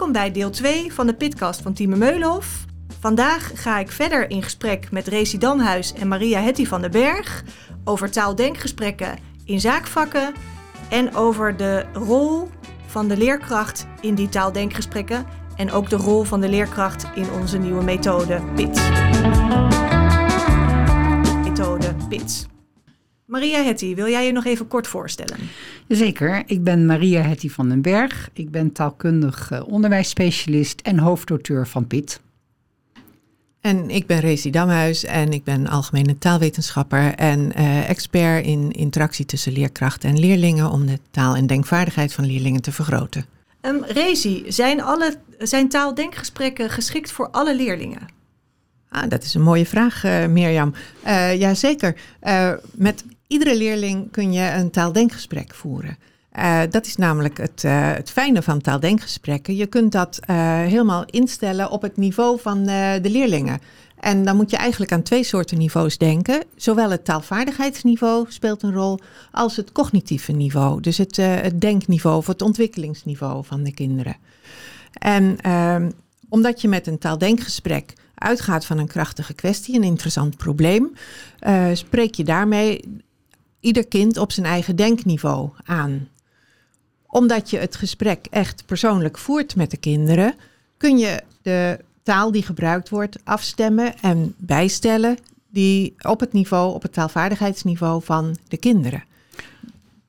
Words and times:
Welkom 0.00 0.20
bij 0.20 0.32
deel 0.32 0.50
2 0.50 0.92
van 0.92 1.06
de 1.06 1.14
Pitcast 1.14 1.60
van 1.60 1.72
Tieme 1.72 1.96
Meulenhof. 1.96 2.64
Vandaag 3.00 3.50
ga 3.54 3.78
ik 3.78 3.90
verder 3.90 4.30
in 4.30 4.42
gesprek 4.42 4.90
met 4.90 5.06
Resi 5.06 5.38
Damhuis 5.38 5.92
en 5.92 6.08
Maria 6.08 6.40
Hetty 6.40 6.66
van 6.66 6.80
den 6.80 6.90
Berg 6.90 7.44
over 7.84 8.10
taaldenkgesprekken 8.10 9.18
in 9.44 9.60
zaakvakken 9.60 10.34
en 10.88 11.14
over 11.14 11.56
de 11.56 11.84
rol 11.92 12.48
van 12.86 13.08
de 13.08 13.16
leerkracht 13.16 13.86
in 14.00 14.14
die 14.14 14.28
taaldenkgesprekken 14.28 15.26
en 15.56 15.72
ook 15.72 15.90
de 15.90 15.96
rol 15.96 16.22
van 16.22 16.40
de 16.40 16.48
leerkracht 16.48 17.06
in 17.14 17.30
onze 17.40 17.58
nieuwe 17.58 17.82
methode 17.82 18.40
PIT. 18.54 18.82
Methode 21.44 21.94
PIT. 22.08 22.48
Maria 23.30 23.62
Hetty, 23.62 23.94
wil 23.94 24.08
jij 24.08 24.26
je 24.26 24.32
nog 24.32 24.44
even 24.44 24.68
kort 24.68 24.86
voorstellen? 24.86 25.36
Zeker, 25.88 26.42
ik 26.46 26.64
ben 26.64 26.86
Maria 26.86 27.22
Hetty 27.22 27.48
van 27.48 27.68
den 27.68 27.82
Berg. 27.82 28.30
Ik 28.32 28.50
ben 28.50 28.72
taalkundig 28.72 29.50
eh, 29.50 29.62
onderwijsspecialist 29.68 30.80
en 30.80 30.98
hoofdauteur 30.98 31.66
van 31.66 31.86
PIT. 31.86 32.20
En 33.60 33.90
ik 33.90 34.06
ben 34.06 34.20
Rezi 34.20 34.50
Damhuis 34.50 35.04
en 35.04 35.32
ik 35.32 35.44
ben 35.44 35.66
algemene 35.66 36.18
taalwetenschapper 36.18 37.14
en 37.14 37.52
uh, 37.58 37.88
expert 37.88 38.46
in 38.46 38.70
interactie 38.70 39.24
tussen 39.24 39.52
leerkrachten 39.52 40.10
en 40.10 40.18
leerlingen 40.18 40.70
om 40.70 40.86
de 40.86 40.98
taal- 41.10 41.36
en 41.36 41.46
denkvaardigheid 41.46 42.12
van 42.12 42.26
leerlingen 42.26 42.62
te 42.62 42.72
vergroten. 42.72 43.24
Um, 43.60 43.84
Rezi, 43.84 44.44
zijn, 44.48 44.82
alle, 44.82 45.16
zijn 45.38 45.68
taaldenkgesprekken 45.68 46.70
geschikt 46.70 47.12
voor 47.12 47.30
alle 47.30 47.56
leerlingen? 47.56 48.08
Ah, 48.88 49.08
dat 49.08 49.22
is 49.22 49.34
een 49.34 49.42
mooie 49.42 49.66
vraag, 49.66 50.04
uh, 50.04 50.26
Mirjam. 50.26 50.74
Uh, 51.06 51.38
Jazeker. 51.38 51.96
Uh, 52.22 52.52
met 52.74 53.04
iedere 53.30 53.56
leerling 53.56 54.10
kun 54.10 54.32
je 54.32 54.50
een 54.50 54.70
taaldenkgesprek 54.70 55.54
voeren. 55.54 55.98
Uh, 56.38 56.60
dat 56.70 56.86
is 56.86 56.96
namelijk 56.96 57.38
het, 57.38 57.62
uh, 57.64 57.92
het 57.92 58.10
fijne 58.10 58.42
van 58.42 58.60
taaldenkgesprekken. 58.60 59.56
Je 59.56 59.66
kunt 59.66 59.92
dat 59.92 60.18
uh, 60.20 60.36
helemaal 60.60 61.04
instellen 61.04 61.70
op 61.70 61.82
het 61.82 61.96
niveau 61.96 62.40
van 62.40 62.64
de 62.64 63.00
leerlingen. 63.02 63.60
En 64.00 64.24
dan 64.24 64.36
moet 64.36 64.50
je 64.50 64.56
eigenlijk 64.56 64.92
aan 64.92 65.02
twee 65.02 65.24
soorten 65.24 65.58
niveaus 65.58 65.98
denken. 65.98 66.44
Zowel 66.56 66.90
het 66.90 67.04
taalvaardigheidsniveau 67.04 68.26
speelt 68.28 68.62
een 68.62 68.72
rol 68.72 68.98
als 69.32 69.56
het 69.56 69.72
cognitieve 69.72 70.32
niveau. 70.32 70.80
Dus 70.80 70.98
het, 70.98 71.16
het 71.16 71.60
denkniveau 71.60 72.16
of 72.16 72.26
het 72.26 72.42
ontwikkelingsniveau 72.42 73.44
van 73.44 73.62
de 73.62 73.74
kinderen. 73.74 74.16
En 74.92 75.40
ehm, 75.40 75.90
omdat 76.28 76.60
je 76.60 76.68
met 76.68 76.86
een 76.86 76.98
taaldenkgesprek 76.98 77.92
uitgaat 78.14 78.66
van 78.66 78.78
een 78.78 78.86
krachtige 78.86 79.34
kwestie, 79.34 79.74
een 79.76 79.84
interessant 79.84 80.36
probleem, 80.36 80.92
spreek 81.72 82.14
je 82.14 82.24
daarmee 82.24 82.80
ieder 83.60 83.86
kind 83.86 84.16
op 84.16 84.32
zijn 84.32 84.46
eigen 84.46 84.76
denkniveau 84.76 85.50
aan. 85.64 86.08
Omdat 87.06 87.50
je 87.50 87.58
het 87.58 87.76
gesprek 87.76 88.26
echt 88.30 88.66
persoonlijk 88.66 89.18
voert 89.18 89.56
met 89.56 89.70
de 89.70 89.76
kinderen, 89.76 90.34
kun 90.76 90.98
je 90.98 91.22
de 91.42 91.78
taal 92.02 92.32
die 92.32 92.42
gebruikt 92.42 92.88
wordt 92.88 93.18
afstemmen 93.24 93.94
en 94.00 94.34
bijstellen 94.36 95.18
die 95.48 95.94
op 96.00 96.20
het 96.20 96.32
niveau, 96.32 96.74
op 96.74 96.82
het 96.82 96.92
taalvaardigheidsniveau 96.92 98.02
van 98.02 98.36
de 98.48 98.56
kinderen. 98.56 99.04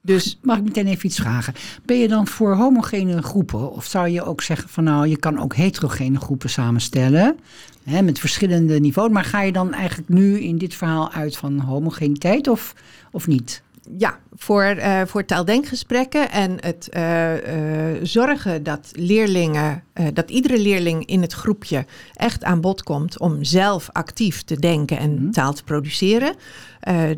Dus 0.02 0.40
mag 0.42 0.58
ik 0.58 0.64
meteen 0.64 0.88
even 0.88 1.06
iets 1.06 1.20
vragen? 1.20 1.54
Ben 1.86 1.98
je 1.98 2.08
dan 2.08 2.28
voor 2.28 2.56
homogene 2.56 3.22
groepen? 3.22 3.72
Of 3.72 3.86
zou 3.86 4.10
je 4.10 4.24
ook 4.24 4.42
zeggen 4.42 4.70
van 4.70 4.84
nou, 4.84 5.08
je 5.08 5.18
kan 5.18 5.40
ook 5.40 5.56
heterogene 5.56 6.20
groepen 6.20 6.50
samenstellen? 6.50 7.38
Hè, 7.84 8.02
met 8.02 8.20
verschillende 8.20 8.80
niveaus. 8.80 9.10
Maar 9.10 9.24
ga 9.24 9.42
je 9.42 9.52
dan 9.52 9.74
eigenlijk 9.74 10.10
nu 10.10 10.40
in 10.40 10.58
dit 10.58 10.74
verhaal 10.74 11.12
uit 11.12 11.38
van 11.38 11.60
homogeniteit 11.60 12.48
of, 12.48 12.76
of 13.12 13.28
niet? 13.28 13.62
Ja, 13.98 14.20
voor, 14.36 14.76
uh, 14.78 15.02
voor 15.06 15.26
taaldenkgesprekken 15.26 16.32
en 16.32 16.58
het 16.60 16.90
uh, 16.94 17.34
uh, 17.34 18.00
zorgen 18.04 18.64
dat 18.64 18.92
leerlingen, 18.94 19.84
dat 20.14 20.30
iedere 20.30 20.60
leerling 20.60 21.06
in 21.06 21.22
het 21.22 21.34
groepje 21.34 21.86
echt 22.14 22.44
aan 22.44 22.62
bod 22.62 22.84
komt 22.84 23.20
om 23.20 23.44
zelf 23.44 23.90
actief 23.92 24.44
te 24.44 24.60
denken 24.60 24.98
en 24.98 25.24
mm. 25.24 25.32
taal 25.32 25.54
te 25.54 25.64
produceren. 25.64 26.36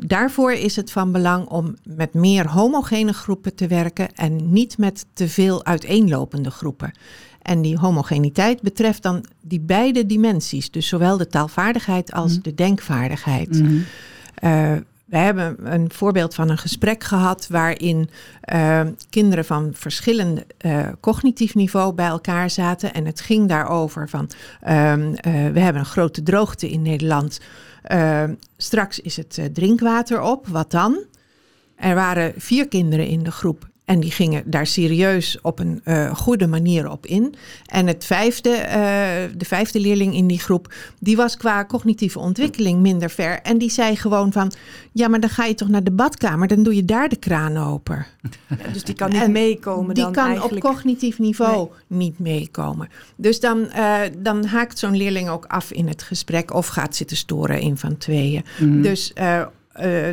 daarvoor 0.06 0.52
is 0.54 0.76
het 0.76 0.92
van 0.92 1.12
belang 1.12 1.48
om 1.48 1.76
met 1.84 2.14
meer 2.14 2.48
homogene 2.48 3.14
groepen 3.14 3.56
te 3.56 3.68
werken 3.68 4.14
en 4.14 4.52
niet 4.52 4.78
met 4.78 5.06
te 5.14 5.28
veel 5.30 5.66
uiteenlopende 5.66 6.52
groepen. 6.52 6.92
En 7.42 7.62
die 7.62 7.78
homogeniteit 7.78 8.62
betreft 8.62 9.04
dan 9.04 9.26
die 9.42 9.60
beide 9.60 10.06
dimensies, 10.06 10.72
dus 10.72 10.88
zowel 10.88 11.18
de 11.18 11.28
taalvaardigheid 11.28 12.12
als 12.12 12.36
mm. 12.36 12.42
de 12.42 12.56
denkvaardigheid. 12.56 13.62
Mm. 13.62 13.86
We 15.14 15.20
hebben 15.20 15.74
een 15.74 15.92
voorbeeld 15.92 16.36
van 16.36 16.50
een 16.50 16.58
gesprek 16.58 17.04
gehad 17.04 17.48
waarin 17.48 18.10
uh, 18.54 18.82
kinderen 19.10 19.46
van 19.46 19.72
verschillend 19.74 20.44
uh, 20.66 20.88
cognitief 21.00 21.56
niveau 21.56 21.94
bij 21.94 22.08
elkaar 22.08 22.50
zaten. 22.50 22.94
En 22.94 23.06
het 23.06 23.22
ging 23.22 23.50
daarover 23.50 24.10
van, 24.10 24.30
uh, 24.64 24.94
we 25.26 25.60
hebben 25.60 25.76
een 25.76 25.86
grote 25.86 26.24
droogte 26.24 26.70
in 26.70 26.82
Nederland. 26.82 27.40
Ehm, 27.84 28.34
straks 28.58 29.00
is 29.00 29.18
het 29.18 29.50
drinkwater 29.54 30.22
op, 30.22 30.48
wat 30.48 30.72
dan? 30.72 31.04
Er 31.76 31.96
waren 31.96 32.34
vier 32.38 32.68
kinderen 32.68 33.08
in 33.08 33.24
de 33.24 33.32
groep 33.32 33.72
en 33.86 34.00
die 34.00 34.12
gingen 34.12 34.44
daar 34.46 34.68
serieus 34.68 35.38
op 35.42 35.60
een 35.60 35.82
uh, 35.86 36.16
goede 36.16 36.48
manier 36.48 36.90
op 36.90 37.06
in. 37.06 37.36
En 37.66 37.88
het 37.88 38.06
vijfde, 38.06 38.50
uh, 38.50 39.38
de 39.38 39.46
vijfde 39.46 39.80
leerling 39.80 40.16
in 40.16 40.28
die 40.28 40.40
groep, 40.40 40.74
die 41.00 41.16
was 41.16 41.38
qua 41.38 41.66
cognitieve 41.66 42.20
ontwikkeling 42.20 42.80
minder 42.80 43.10
ver. 43.10 43.40
En 43.42 43.58
die 43.58 43.70
zei 43.70 43.96
gewoon 43.96 44.32
van, 44.32 44.52
ja, 44.92 45.08
maar 45.08 45.20
dan 45.20 45.30
ga 45.30 45.46
je 45.46 45.56
toch 45.56 45.68
naar 45.68 45.84
de 45.84 45.92
badkamer, 45.92 46.48
dan 46.48 46.64
doe 46.64 46.76
je 46.76 46.86
daar 46.86 47.10
de 47.10 47.16
kraan 47.16 47.58
open. 47.58 48.06
Ja, 48.50 48.72
dus 48.74 48.84
die 48.84 48.96
kan 48.96 49.12
niet 49.12 49.22
en 49.22 49.32
meekomen 49.32 49.94
die 49.94 50.04
dan 50.04 50.14
kan 50.14 50.28
eigenlijk. 50.28 50.66
op 50.66 50.72
cognitief 50.72 51.20
niveau 51.20 51.70
nee. 51.88 52.00
niet 52.00 52.20
meekomen. 52.20 52.90
Dus 53.16 53.40
dan, 53.40 53.60
uh, 53.76 54.00
dan 54.18 54.46
haakt 54.46 54.80
zo'n 54.80 54.98
leerling 54.98 55.30
ook 55.30 55.46
af 55.46 55.72
in 55.72 55.88
het 55.88 56.04
gesprek 56.04 56.54
of 56.54 56.68
gaat 56.68 56.96
zitten 56.96 57.18
storen 57.18 57.60
in 57.60 57.78
van 57.78 57.98
tweeën. 57.98 58.44
Mm. 58.60 58.82
Dus 58.82 59.14
uh, 59.82 60.08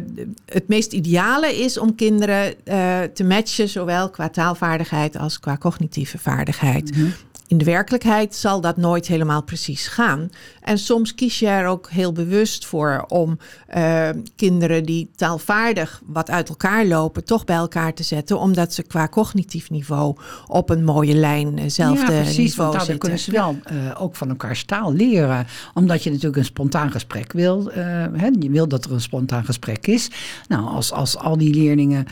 het 0.44 0.68
meest 0.68 0.92
ideale 0.92 1.58
is 1.58 1.78
om 1.78 1.94
kinderen 1.94 2.54
uh, 2.64 3.00
te 3.02 3.24
matchen, 3.24 3.68
zowel 3.68 4.10
qua 4.10 4.28
taalvaardigheid 4.28 5.16
als 5.16 5.40
qua 5.40 5.56
cognitieve 5.56 6.18
vaardigheid. 6.18 6.90
-hmm. 6.94 7.12
In 7.50 7.58
de 7.58 7.64
werkelijkheid 7.64 8.34
zal 8.34 8.60
dat 8.60 8.76
nooit 8.76 9.06
helemaal 9.06 9.42
precies 9.42 9.86
gaan. 9.86 10.30
En 10.60 10.78
soms 10.78 11.14
kies 11.14 11.38
je 11.38 11.46
er 11.46 11.66
ook 11.66 11.90
heel 11.90 12.12
bewust 12.12 12.66
voor 12.66 13.04
om 13.08 13.38
uh, 13.76 14.08
kinderen 14.36 14.84
die 14.84 15.10
taalvaardig 15.16 16.02
wat 16.06 16.30
uit 16.30 16.48
elkaar 16.48 16.86
lopen, 16.86 17.24
toch 17.24 17.44
bij 17.44 17.56
elkaar 17.56 17.94
te 17.94 18.02
zetten, 18.02 18.38
omdat 18.38 18.74
ze 18.74 18.82
qua 18.82 19.08
cognitief 19.08 19.70
niveau 19.70 20.16
op 20.46 20.70
een 20.70 20.84
mooie 20.84 21.14
lijn 21.14 21.58
hetzelfde 21.58 22.12
ja, 22.12 22.20
precies, 22.20 22.36
niveau 22.36 22.70
want 22.70 22.82
zitten. 22.82 22.98
kunnen 22.98 23.18
ze 23.18 23.30
wel 23.30 23.58
uh, 23.72 24.02
ook 24.02 24.16
van 24.16 24.28
elkaar 24.28 24.64
taal 24.64 24.92
leren. 24.92 25.46
Omdat 25.74 26.02
je 26.02 26.10
natuurlijk 26.10 26.36
een 26.36 26.44
spontaan 26.44 26.90
gesprek 26.90 27.32
wil. 27.32 27.68
Uh, 27.68 27.74
hè, 28.12 28.28
je 28.38 28.50
wil 28.50 28.68
dat 28.68 28.84
er 28.84 28.92
een 28.92 29.00
spontaan 29.00 29.44
gesprek 29.44 29.86
is. 29.86 30.10
Nou, 30.48 30.66
als, 30.66 30.92
als 30.92 31.16
al 31.16 31.38
die 31.38 31.54
leerlingen 31.54 32.06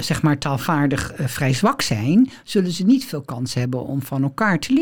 zeg 0.00 0.22
maar 0.22 0.38
taalvaardig 0.38 1.12
vrij 1.16 1.52
zwak 1.52 1.82
zijn, 1.82 2.30
zullen 2.44 2.72
ze 2.72 2.84
niet 2.84 3.04
veel 3.04 3.22
kans 3.22 3.54
hebben 3.54 3.86
om 3.86 4.02
van 4.02 4.22
elkaar 4.22 4.58
te 4.58 4.68
leren. 4.68 4.77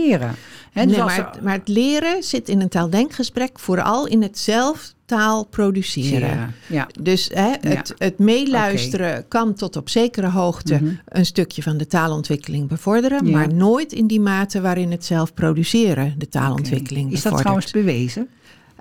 Hè, 0.73 0.85
nee, 0.85 0.87
dus 0.87 0.97
maar, 0.97 1.19
er... 1.19 1.27
het, 1.33 1.43
maar 1.43 1.53
het 1.53 1.69
leren 1.69 2.23
zit 2.23 2.49
in 2.49 2.61
een 2.61 2.69
taaldenkgesprek 2.69 3.59
vooral 3.59 4.07
in 4.07 4.23
het 4.23 4.39
zelf 4.39 4.95
taal 5.05 5.45
produceren. 5.45 6.29
Ja, 6.29 6.51
ja. 6.67 6.89
Dus 7.01 7.31
het, 7.35 7.59
ja. 7.63 7.83
het 7.99 8.19
meeluisteren 8.19 9.11
okay. 9.11 9.25
kan 9.29 9.55
tot 9.55 9.77
op 9.77 9.89
zekere 9.89 10.29
hoogte 10.29 10.75
mm 10.75 10.79
-hmm. 10.79 11.01
een 11.09 11.27
stukje 11.27 11.63
van 11.63 11.77
de 11.77 11.87
taalontwikkeling 11.87 12.69
bevorderen, 12.69 13.31
maar 13.31 13.55
nooit 13.55 13.93
in 13.93 14.07
die 14.07 14.21
mate 14.21 14.61
waarin 14.61 14.91
het 14.91 15.05
zelf 15.05 15.35
produceren 15.35 16.15
de 16.19 16.29
taalontwikkeling 16.29 17.05
okay. 17.05 17.17
Is 17.17 17.23
bevordert. 17.23 17.33
dat 17.33 17.41
trouwens 17.41 17.71
bewezen? 17.71 18.29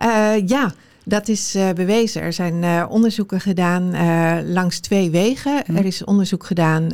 Uh, 0.03 0.47
ja. 0.47 0.73
Dat 1.05 1.27
is 1.27 1.55
uh, 1.55 1.69
bewezen. 1.69 2.21
Er 2.21 2.33
zijn 2.33 2.63
uh, 2.63 2.85
onderzoeken 2.89 3.41
gedaan 3.41 3.95
uh, 3.95 4.37
langs 4.43 4.79
twee 4.79 5.09
wegen. 5.09 5.63
Hm. 5.65 5.75
Er 5.75 5.85
is 5.85 6.03
onderzoek 6.03 6.45
gedaan 6.45 6.89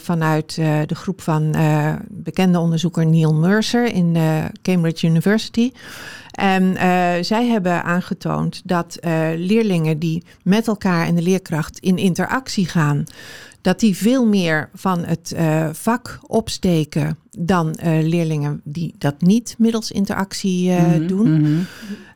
vanuit 0.00 0.54
de 0.86 0.94
groep 0.94 1.20
van 1.20 1.54
bekende 2.08 2.58
onderzoeker 2.58 3.06
Neil 3.06 3.34
Mercer 3.34 3.92
in 3.92 4.16
Cambridge 4.62 5.06
University. 5.06 5.72
En 6.32 6.76
zij 7.24 7.46
hebben 7.46 7.84
aangetoond 7.84 8.62
dat 8.64 8.98
leerlingen 9.36 9.98
die 9.98 10.24
met 10.42 10.66
elkaar 10.68 11.06
en 11.06 11.14
de 11.14 11.22
leerkracht 11.22 11.78
in 11.78 11.96
interactie 11.96 12.66
gaan, 12.66 13.04
dat 13.60 13.80
die 13.80 13.96
veel 13.96 14.26
meer 14.26 14.68
van 14.74 15.04
het 15.04 15.34
uh, 15.36 15.68
vak 15.72 16.18
opsteken 16.26 17.18
dan 17.38 17.74
leerlingen 17.82 18.60
die 18.64 18.94
dat 18.98 19.20
niet 19.20 19.54
middels 19.58 19.90
interactie 19.90 20.70
mm 20.70 20.78
-hmm, 20.78 21.06
doen. 21.06 21.40
Mm 21.40 21.66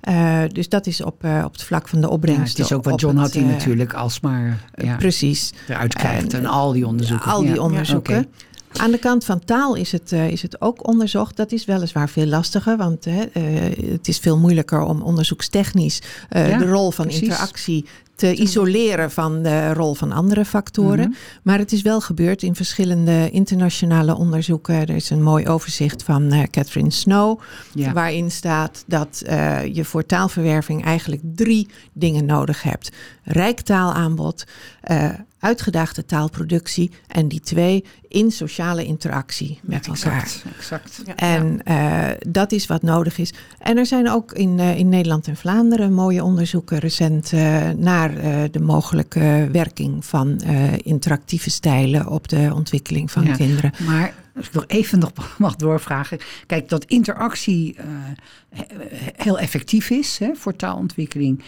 -hmm. 0.03 0.49
dus 0.53 0.69
dat 0.69 0.87
is 0.87 1.03
op, 1.03 1.25
op 1.45 1.53
het 1.53 1.63
vlak 1.63 1.89
van 1.89 2.01
de 2.01 2.09
opbrengst. 2.09 2.57
Ja, 2.57 2.63
het 2.63 2.71
is 2.71 2.77
ook 2.77 2.85
wat 2.85 3.01
John 3.01 3.17
Hattie 3.17 3.45
natuurlijk 3.45 3.93
alsmaar 3.93 4.65
ja, 4.75 4.97
precies. 4.97 5.53
eruit 5.69 5.95
krijgt 5.95 6.35
en 6.35 6.47
al 6.47 6.73
die 6.73 6.87
onderzoeken. 6.87 7.31
Al 7.31 7.41
die 7.41 7.63
onderzoeken. 7.63 8.15
Ja, 8.15 8.21
okay. 8.21 8.33
Aan 8.79 8.91
de 8.91 8.99
kant 8.99 9.25
van 9.25 9.45
taal 9.45 9.75
is 9.75 9.93
het, 9.93 10.13
uh, 10.13 10.29
is 10.29 10.43
het 10.43 10.61
ook 10.61 10.89
onderzocht. 10.89 11.37
Dat 11.37 11.53
is 11.53 11.65
weliswaar 11.65 12.09
veel 12.09 12.27
lastiger, 12.27 12.77
want 12.77 13.07
uh, 13.07 13.15
het 13.91 14.09
is 14.09 14.19
veel 14.19 14.39
moeilijker 14.39 14.81
om 14.81 15.03
onderzoekstechnisch 15.03 16.03
ja, 16.29 16.59
de 16.59 16.71
rol 16.71 16.91
van 16.91 17.05
precies. 17.05 17.23
interactie 17.23 17.85
te 18.17 18.35
isoleren 18.35 19.11
van 19.11 19.43
de 19.43 19.73
rol 19.73 19.95
van 19.95 20.13
andere 20.13 20.45
factoren. 20.45 21.09
Mhm. 21.09 21.19
Maar 21.43 21.59
het 21.59 21.73
is 21.73 21.83
wel 21.83 22.01
gebeurd 22.01 22.43
in 22.43 22.55
verschillende 22.55 23.31
internationale 23.31 24.17
onderzoeken. 24.17 24.75
Er 24.75 24.91
is 24.91 25.11
een 25.11 25.23
mooi 25.23 25.49
overzicht 25.49 26.03
van 26.03 26.35
uh, 26.35 26.43
Catherine 26.43 26.91
Snow, 26.91 27.41
waarin 27.93 28.31
staat 28.31 28.85
dat 28.87 29.23
uh, 29.27 29.75
je 29.75 29.85
voor 29.85 30.07
taalverwerving 30.07 30.85
eigenlijk 30.85 31.23
drie 31.35 31.69
dingen 31.93 32.25
nodig 32.25 32.63
hebt: 32.63 32.91
rijk 33.23 33.61
taalaanbod, 33.61 34.45
uh, 34.91 35.11
uitgedaagde 35.47 36.05
taalproductie 36.05 36.91
en 37.07 37.29
die 37.29 37.41
twee 37.41 37.85
in 38.09 38.31
sociale 38.31 38.85
interactie 38.85 39.61
met 39.63 39.87
ja, 39.87 39.93
elkaar. 39.93 40.23
Exact, 40.23 40.45
exact. 40.59 41.03
Ja, 41.07 41.15
en 41.15 41.61
uh, 41.69 42.09
dat 42.29 42.53
is 42.53 42.67
wat 42.67 42.83
nodig 42.83 43.19
is. 43.19 43.33
En 43.59 43.77
er 43.77 43.87
zijn 43.87 44.11
ook 44.11 44.33
in, 44.33 44.59
uh, 44.59 44.79
in 44.79 44.89
Nederland 44.89 45.27
en 45.27 45.37
Vlaanderen 45.37 45.93
mooie 45.93 46.25
onderzoeken 46.25 46.79
recent 46.79 47.33
uh, 47.33 47.71
naar 47.71 48.13
de 48.51 48.61
mogelijke 48.61 49.49
werking 49.53 50.05
van 50.05 50.41
interactieve 50.83 51.51
stijlen 51.51 52.07
op 52.07 52.29
de 52.29 52.51
ontwikkeling 52.55 53.11
van 53.11 53.37
kinderen. 53.37 53.73
Maar 53.87 54.15
als 54.37 54.47
ik 54.47 54.53
nog 54.53 54.65
even 54.67 54.99
nog 54.99 55.13
mag 55.39 55.57
doorvragen. 55.57 56.19
Kijk, 56.47 56.69
dat 56.69 56.85
interactie 56.85 57.77
heel 59.17 59.39
effectief 59.39 59.91
is 59.91 60.19
hè, 60.19 60.35
voor 60.35 60.57
taalontwikkeling 60.57 61.43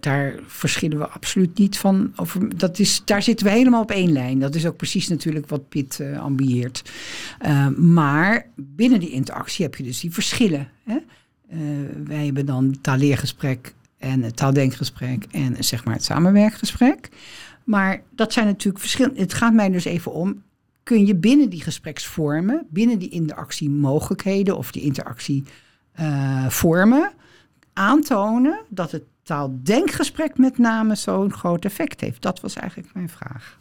daar 0.00 0.34
verschillen 0.46 0.98
we 0.98 1.08
absoluut 1.08 1.58
niet 1.58 1.78
van. 1.78 2.12
Over, 2.16 2.58
dat 2.58 2.78
is, 2.78 3.02
daar 3.04 3.22
zitten 3.22 3.46
we 3.46 3.52
helemaal 3.52 3.82
op 3.82 3.90
één 3.90 4.12
lijn. 4.12 4.38
Dat 4.38 4.54
is 4.54 4.66
ook 4.66 4.76
precies 4.76 5.08
natuurlijk 5.08 5.48
wat 5.48 5.68
Pitt 5.68 5.98
uh, 5.98 6.20
ambieert. 6.20 6.92
Uh, 7.46 7.68
maar 7.68 8.46
binnen 8.56 9.00
die 9.00 9.10
interactie 9.10 9.64
heb 9.64 9.74
je 9.74 9.82
dus 9.82 10.00
die 10.00 10.12
verschillen. 10.12 10.68
Hè? 10.84 10.96
Uh, 11.52 11.58
wij 12.04 12.24
hebben 12.24 12.46
dan 12.46 12.76
taalleergesprek 12.80 13.74
en 13.98 14.22
het 14.22 14.36
taaldenkgesprek 14.36 15.26
en 15.30 15.64
zeg 15.64 15.84
maar 15.84 15.94
het 15.94 16.04
samenwerkgesprek. 16.04 17.08
Maar 17.64 18.02
dat 18.10 18.32
zijn 18.32 18.46
natuurlijk 18.46 18.80
verschillende. 18.80 19.20
Het 19.20 19.34
gaat 19.34 19.52
mij 19.52 19.70
dus 19.70 19.84
even 19.84 20.12
om. 20.12 20.42
Kun 20.82 21.06
je 21.06 21.14
binnen 21.14 21.50
die 21.50 21.62
gespreksvormen, 21.62 22.66
binnen 22.70 22.98
die 22.98 23.08
interactie 23.08 23.70
mogelijkheden 23.70 24.56
of 24.56 24.72
die 24.72 24.82
interactie 24.82 25.44
vormen, 26.48 27.12
aantonen 27.72 28.60
dat 28.68 28.90
het 28.90 29.02
taaldenkgesprek 29.22 30.38
met 30.38 30.58
name 30.58 30.94
zo'n 30.94 31.32
groot 31.32 31.64
effect 31.64 32.00
heeft? 32.00 32.22
Dat 32.22 32.40
was 32.40 32.54
eigenlijk 32.54 32.94
mijn 32.94 33.08
vraag. 33.08 33.60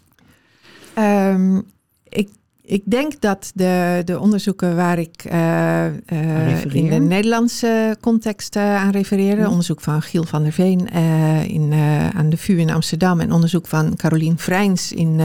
Um, 0.97 1.71
ik, 2.09 2.29
ik 2.63 2.81
denk 2.85 3.21
dat 3.21 3.51
de, 3.53 4.01
de 4.05 4.19
onderzoeken 4.19 4.75
waar 4.75 4.99
ik 4.99 5.25
uh, 5.31 5.85
uh, 5.85 6.75
in 6.75 6.89
de 6.89 6.95
Nederlandse 6.95 7.97
context 8.01 8.55
uh, 8.55 8.75
aan 8.75 8.91
refereerde, 8.91 9.49
onderzoek 9.49 9.81
van 9.81 10.01
Giel 10.01 10.23
van 10.23 10.43
der 10.43 10.51
Veen 10.51 10.87
in, 11.47 11.73
aan 12.15 12.29
de 12.29 12.37
VU 12.37 12.57
in 12.57 12.71
Amsterdam 12.71 13.19
en 13.19 13.31
onderzoek 13.31 13.67
van 13.67 13.95
Carolien 13.95 14.37
Vrijns 14.37 14.91
in, 14.91 15.21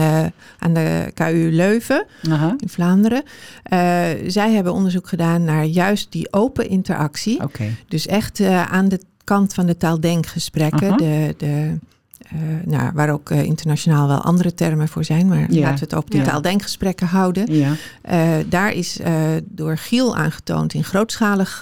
aan 0.59 0.73
de 0.73 1.11
KU 1.13 1.49
Leuven 1.51 2.05
-huh. 2.21 2.53
in 2.57 2.69
Vlaanderen. 2.69 3.23
zij 4.27 4.51
hebben 4.51 4.73
onderzoek 4.73 5.07
gedaan 5.07 5.43
naar 5.43 5.65
juist 5.65 6.11
die 6.11 6.33
open 6.33 6.69
interactie. 6.69 7.43
Okay. 7.43 7.75
Dus 7.87 8.07
echt 8.07 8.41
aan 8.45 8.89
de 8.89 8.99
kant 9.23 9.53
van 9.53 9.65
de 9.65 9.77
taaldenkgesprekken. 9.77 10.97
De, 10.97 11.35
de, 11.37 11.77
uh, 12.33 12.39
nou, 12.65 12.91
waar 12.93 13.09
ook 13.09 13.29
uh, 13.29 13.43
internationaal 13.43 14.07
wel 14.07 14.21
andere 14.21 14.53
termen 14.53 14.87
voor 14.87 15.03
zijn, 15.03 15.27
maar 15.27 15.51
ja. 15.51 15.59
laten 15.59 15.79
we 15.79 15.95
het 15.95 16.03
op 16.03 16.11
de 16.11 16.17
ja. 16.17 16.23
taaldenkgesprekken 16.23 17.07
houden. 17.07 17.53
Ja. 17.53 17.75
Uh, 18.09 18.45
daar 18.49 18.73
is 18.73 18.99
door 19.43 19.77
Giel 19.77 20.15
aangetoond 20.15 20.73
in 20.73 20.83
grootschalig 20.83 21.61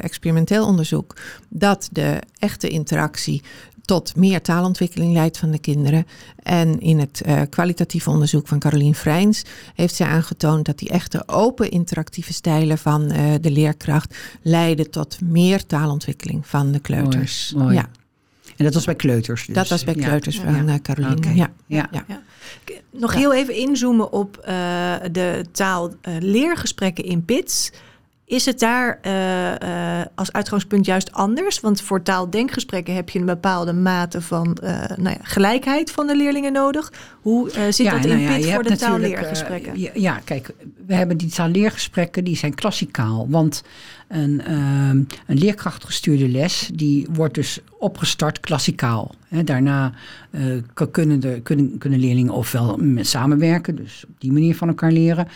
experimenteel 0.00 0.66
onderzoek 0.66 1.16
dat 1.48 1.88
de 1.92 2.18
echte 2.38 2.68
interactie 2.68 3.42
tot 3.90 4.16
meer 4.16 4.42
taalontwikkeling 4.42 5.12
leidt 5.12 5.38
van 5.38 5.50
de 5.50 5.58
kinderen. 5.58 6.06
En 6.42 6.80
in 6.80 6.98
het 6.98 7.22
uh, 7.26 7.40
kwalitatieve 7.48 8.10
onderzoek 8.10 8.48
van 8.48 8.58
Carolien 8.58 8.94
Vrijns 8.94 9.42
heeft 9.74 9.94
zij 9.94 10.06
aangetoond 10.06 10.64
dat 10.64 10.78
die 10.78 10.88
echte 10.88 11.22
open 11.28 11.70
interactieve 11.70 12.32
stijlen 12.32 12.78
van 12.78 13.12
uh, 13.12 13.34
de 13.40 13.50
leerkracht 13.50 14.16
leiden 14.42 14.90
tot 14.90 15.20
meer 15.20 15.66
taalontwikkeling 15.66 16.46
van 16.46 16.72
de 16.72 16.78
kleuters. 16.78 17.52
Mooi, 17.54 17.64
mooi. 17.64 17.76
Ja. 17.76 17.88
En 18.60 18.66
dat 18.66 18.74
was 18.74 18.84
bij 18.84 18.94
kleuters 18.94 19.46
dus. 19.46 19.54
Dat 19.54 19.68
was 19.68 19.84
bij 19.84 19.94
kleuters 19.94 20.36
ja. 20.36 20.42
van 20.42 20.68
uh, 20.68 20.74
Carolien. 20.82 21.16
Okay. 21.16 21.34
Ja. 21.34 21.50
Ja. 21.66 21.88
Ja. 21.90 22.22
Nog 22.90 23.14
heel 23.14 23.34
even 23.34 23.54
inzoomen 23.54 24.12
op 24.12 24.42
de 25.12 25.44
taalleergesprekken 25.52 27.04
in 27.04 27.24
PITS. 27.24 27.70
Is 28.24 28.46
het 28.46 28.58
daar 28.58 28.98
uh, 29.02 29.12
uh, 29.12 30.04
als 30.14 30.32
uitgangspunt 30.32 30.86
juist 30.86 31.12
anders? 31.12 31.60
Want 31.60 31.80
voor 31.80 32.02
taaldenkgesprekken 32.02 32.94
heb 32.94 33.08
je 33.08 33.18
een 33.18 33.26
bepaalde 33.26 33.72
mate 33.72 34.22
van 34.22 34.58
uh, 34.64 34.84
nou 34.96 35.08
ja, 35.08 35.18
gelijkheid 35.22 35.90
van 35.90 36.06
de 36.06 36.16
leerlingen 36.16 36.52
nodig. 36.52 36.92
Hoe 37.20 37.50
zit 37.50 37.76
ja, 37.76 37.92
dat 37.92 38.04
in 38.04 38.08
nou 38.08 38.20
ja, 38.20 38.36
PIT 38.36 38.52
voor 38.52 38.62
de 38.62 38.76
taalleergesprekken? 38.76 39.80
Ja, 39.80 39.90
ja, 39.94 40.20
kijk, 40.24 40.50
we 40.86 40.94
hebben 40.94 41.16
die 41.16 41.30
taalleergesprekken, 41.30 42.24
die 42.24 42.36
zijn 42.36 42.54
klassikaal. 42.54 43.26
Want 43.28 43.62
een, 44.10 44.52
um, 44.52 45.06
een 45.26 45.38
leerkrachtgestuurde 45.38 46.28
les, 46.28 46.70
die 46.74 47.06
wordt 47.12 47.34
dus 47.34 47.60
opgestart 47.78 48.40
klassikaal. 48.40 49.14
Daarna 49.44 49.92
uh, 50.30 50.62
kunnen, 50.90 51.20
de, 51.20 51.40
kunnen, 51.42 51.78
kunnen 51.78 51.98
leerlingen 51.98 52.32
ofwel 52.32 52.76
met 52.76 53.06
samenwerken, 53.06 53.76
dus 53.76 54.04
op 54.08 54.20
die 54.20 54.32
manier 54.32 54.56
van 54.56 54.68
elkaar 54.68 54.92
leren, 54.92 55.28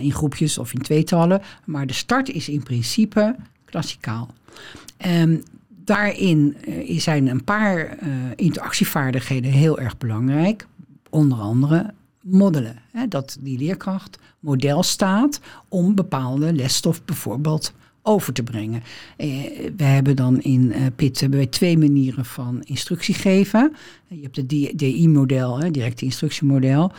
in 0.00 0.12
groepjes 0.12 0.58
of 0.58 0.72
in 0.72 0.82
tweetallen. 0.82 1.42
Maar 1.64 1.86
de 1.86 1.92
start 1.92 2.28
is 2.28 2.48
in 2.48 2.62
principe 2.62 3.36
klassikaal. 3.64 4.34
Um, 5.06 5.42
daarin 5.84 6.56
uh, 6.68 7.00
zijn 7.00 7.26
een 7.26 7.44
paar 7.44 7.98
interactievaardigheden 8.36 9.50
heel 9.50 9.78
erg 9.78 9.98
belangrijk. 9.98 10.66
Onder 11.10 11.38
andere 11.38 11.92
moddelen. 12.20 12.76
Hè, 12.92 13.08
dat 13.08 13.36
die 13.40 13.58
leerkracht 13.58 14.18
model 14.40 14.82
staat 14.82 15.40
om 15.68 15.94
bepaalde 15.94 16.52
lesstof 16.52 17.04
bijvoorbeeld 17.04 17.72
over 18.06 18.32
te 18.32 18.42
brengen. 18.42 18.82
Eh, 19.16 19.28
we 19.76 19.84
hebben 19.84 20.16
dan 20.16 20.40
in 20.40 20.62
uh, 20.62 20.86
PIT 20.96 21.20
hebben 21.20 21.38
wij 21.38 21.48
twee 21.48 21.78
manieren 21.78 22.24
van 22.24 22.62
instructie 22.62 23.14
geven. 23.14 23.72
Je 24.08 24.22
hebt 24.22 24.36
het 24.36 24.48
DI-model, 24.78 25.72
direct 25.72 26.02
instructiemodel. 26.02 26.92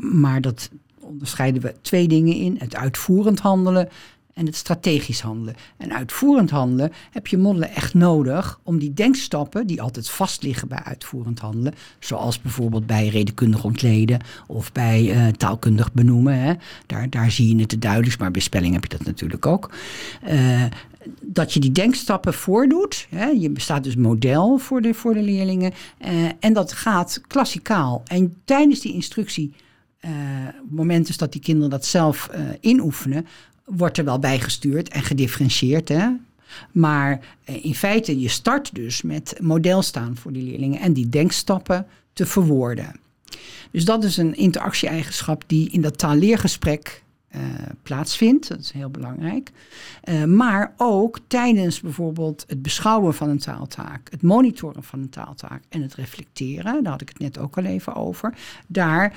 Maar 0.00 0.40
dat 0.40 0.70
onderscheiden 1.00 1.62
we 1.62 1.74
twee 1.80 2.08
dingen 2.08 2.34
in. 2.34 2.56
Het 2.58 2.76
uitvoerend 2.76 3.40
handelen 3.40 3.88
en 4.34 4.46
het 4.46 4.56
strategisch 4.56 5.20
handelen. 5.20 5.54
En 5.76 5.92
uitvoerend 5.92 6.50
handelen 6.50 6.92
heb 7.10 7.26
je 7.26 7.38
modellen 7.38 7.74
echt 7.74 7.94
nodig 7.94 8.60
om 8.62 8.78
die 8.78 8.92
denkstappen 8.92 9.66
die 9.66 9.82
altijd 9.82 10.10
vast 10.10 10.42
liggen 10.42 10.68
bij 10.68 10.82
uitvoerend 10.82 11.38
handelen, 11.38 11.74
zoals 11.98 12.40
bijvoorbeeld 12.40 12.86
bij 12.86 13.08
redenkundig 13.08 13.64
ontleden 13.64 14.20
of 14.46 14.72
bij 14.72 15.02
uh, 15.02 15.28
taalkundig 15.28 15.92
benoemen. 15.92 16.38
Hè. 16.38 16.54
Daar, 16.86 17.10
daar 17.10 17.30
zie 17.30 17.56
je 17.56 17.62
het 17.62 17.70
het 17.70 17.82
duidelijkst, 17.82 18.20
maar 18.20 18.30
bij 18.30 18.40
spelling 18.40 18.74
heb 18.74 18.82
je 18.82 18.96
dat 18.96 19.06
natuurlijk 19.06 19.46
ook. 19.46 19.70
Uh, 20.28 20.64
dat 21.22 21.52
je 21.52 21.60
die 21.60 21.72
denkstappen 21.72 22.34
voordoet. 22.34 23.06
Hè. 23.10 23.26
Je 23.26 23.50
bestaat 23.50 23.84
dus 23.84 23.96
model 23.96 24.58
voor 24.58 24.82
de, 24.82 24.94
voor 24.94 25.14
de 25.14 25.22
leerlingen. 25.22 25.72
Uh, 26.04 26.08
en 26.40 26.52
dat 26.52 26.72
gaat 26.72 27.20
klassikaal. 27.26 28.02
En 28.06 28.34
tijdens 28.44 28.80
die 28.80 28.94
instructie, 28.94 29.54
uh, 30.04 31.16
dat 31.16 31.32
die 31.32 31.40
kinderen 31.40 31.70
dat 31.70 31.86
zelf 31.86 32.30
inoefenen, 32.60 33.26
wordt 33.76 33.98
er 33.98 34.04
wel 34.04 34.18
bijgestuurd 34.18 34.88
en 34.88 35.02
gedifferentieerd. 35.02 35.88
Hè? 35.88 36.08
Maar 36.72 37.20
in 37.44 37.74
feite, 37.74 38.20
je 38.20 38.28
start 38.28 38.74
dus 38.74 39.02
met 39.02 39.36
model 39.40 39.82
staan 39.82 40.16
voor 40.16 40.32
die 40.32 40.42
leerlingen 40.42 40.80
en 40.80 40.92
die 40.92 41.08
denkstappen 41.08 41.86
te 42.12 42.26
verwoorden. 42.26 43.00
Dus 43.70 43.84
dat 43.84 44.04
is 44.04 44.16
een 44.16 44.36
interactie-eigenschap 44.36 45.44
die 45.46 45.70
in 45.70 45.80
dat 45.80 45.98
taalleergesprek 45.98 47.02
uh, 47.36 47.40
plaatsvindt. 47.82 48.48
Dat 48.48 48.58
is 48.58 48.70
heel 48.70 48.90
belangrijk. 48.90 49.50
Uh, 50.04 50.24
maar 50.24 50.74
ook 50.76 51.18
tijdens 51.26 51.80
bijvoorbeeld 51.80 52.44
het 52.46 52.62
beschouwen 52.62 53.14
van 53.14 53.28
een 53.28 53.38
taaltaak, 53.38 54.10
het 54.10 54.22
monitoren 54.22 54.82
van 54.82 55.00
een 55.00 55.08
taaltaak 55.10 55.62
en 55.68 55.82
het 55.82 55.94
reflecteren, 55.94 56.82
daar 56.82 56.92
had 56.92 57.00
ik 57.00 57.08
het 57.08 57.18
net 57.18 57.38
ook 57.38 57.56
al 57.56 57.64
even 57.64 57.94
over. 57.94 58.34
Daar 58.66 59.16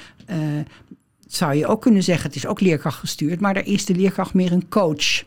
zou 1.27 1.53
je 1.53 1.67
ook 1.67 1.81
kunnen 1.81 2.03
zeggen, 2.03 2.27
het 2.27 2.35
is 2.35 2.47
ook 2.47 2.59
leerkracht 2.59 2.99
gestuurd, 2.99 3.39
maar 3.39 3.53
daar 3.53 3.65
is 3.65 3.85
de 3.85 3.95
leerkracht 3.95 4.33
meer 4.33 4.51
een 4.51 4.69
coach. 4.69 5.23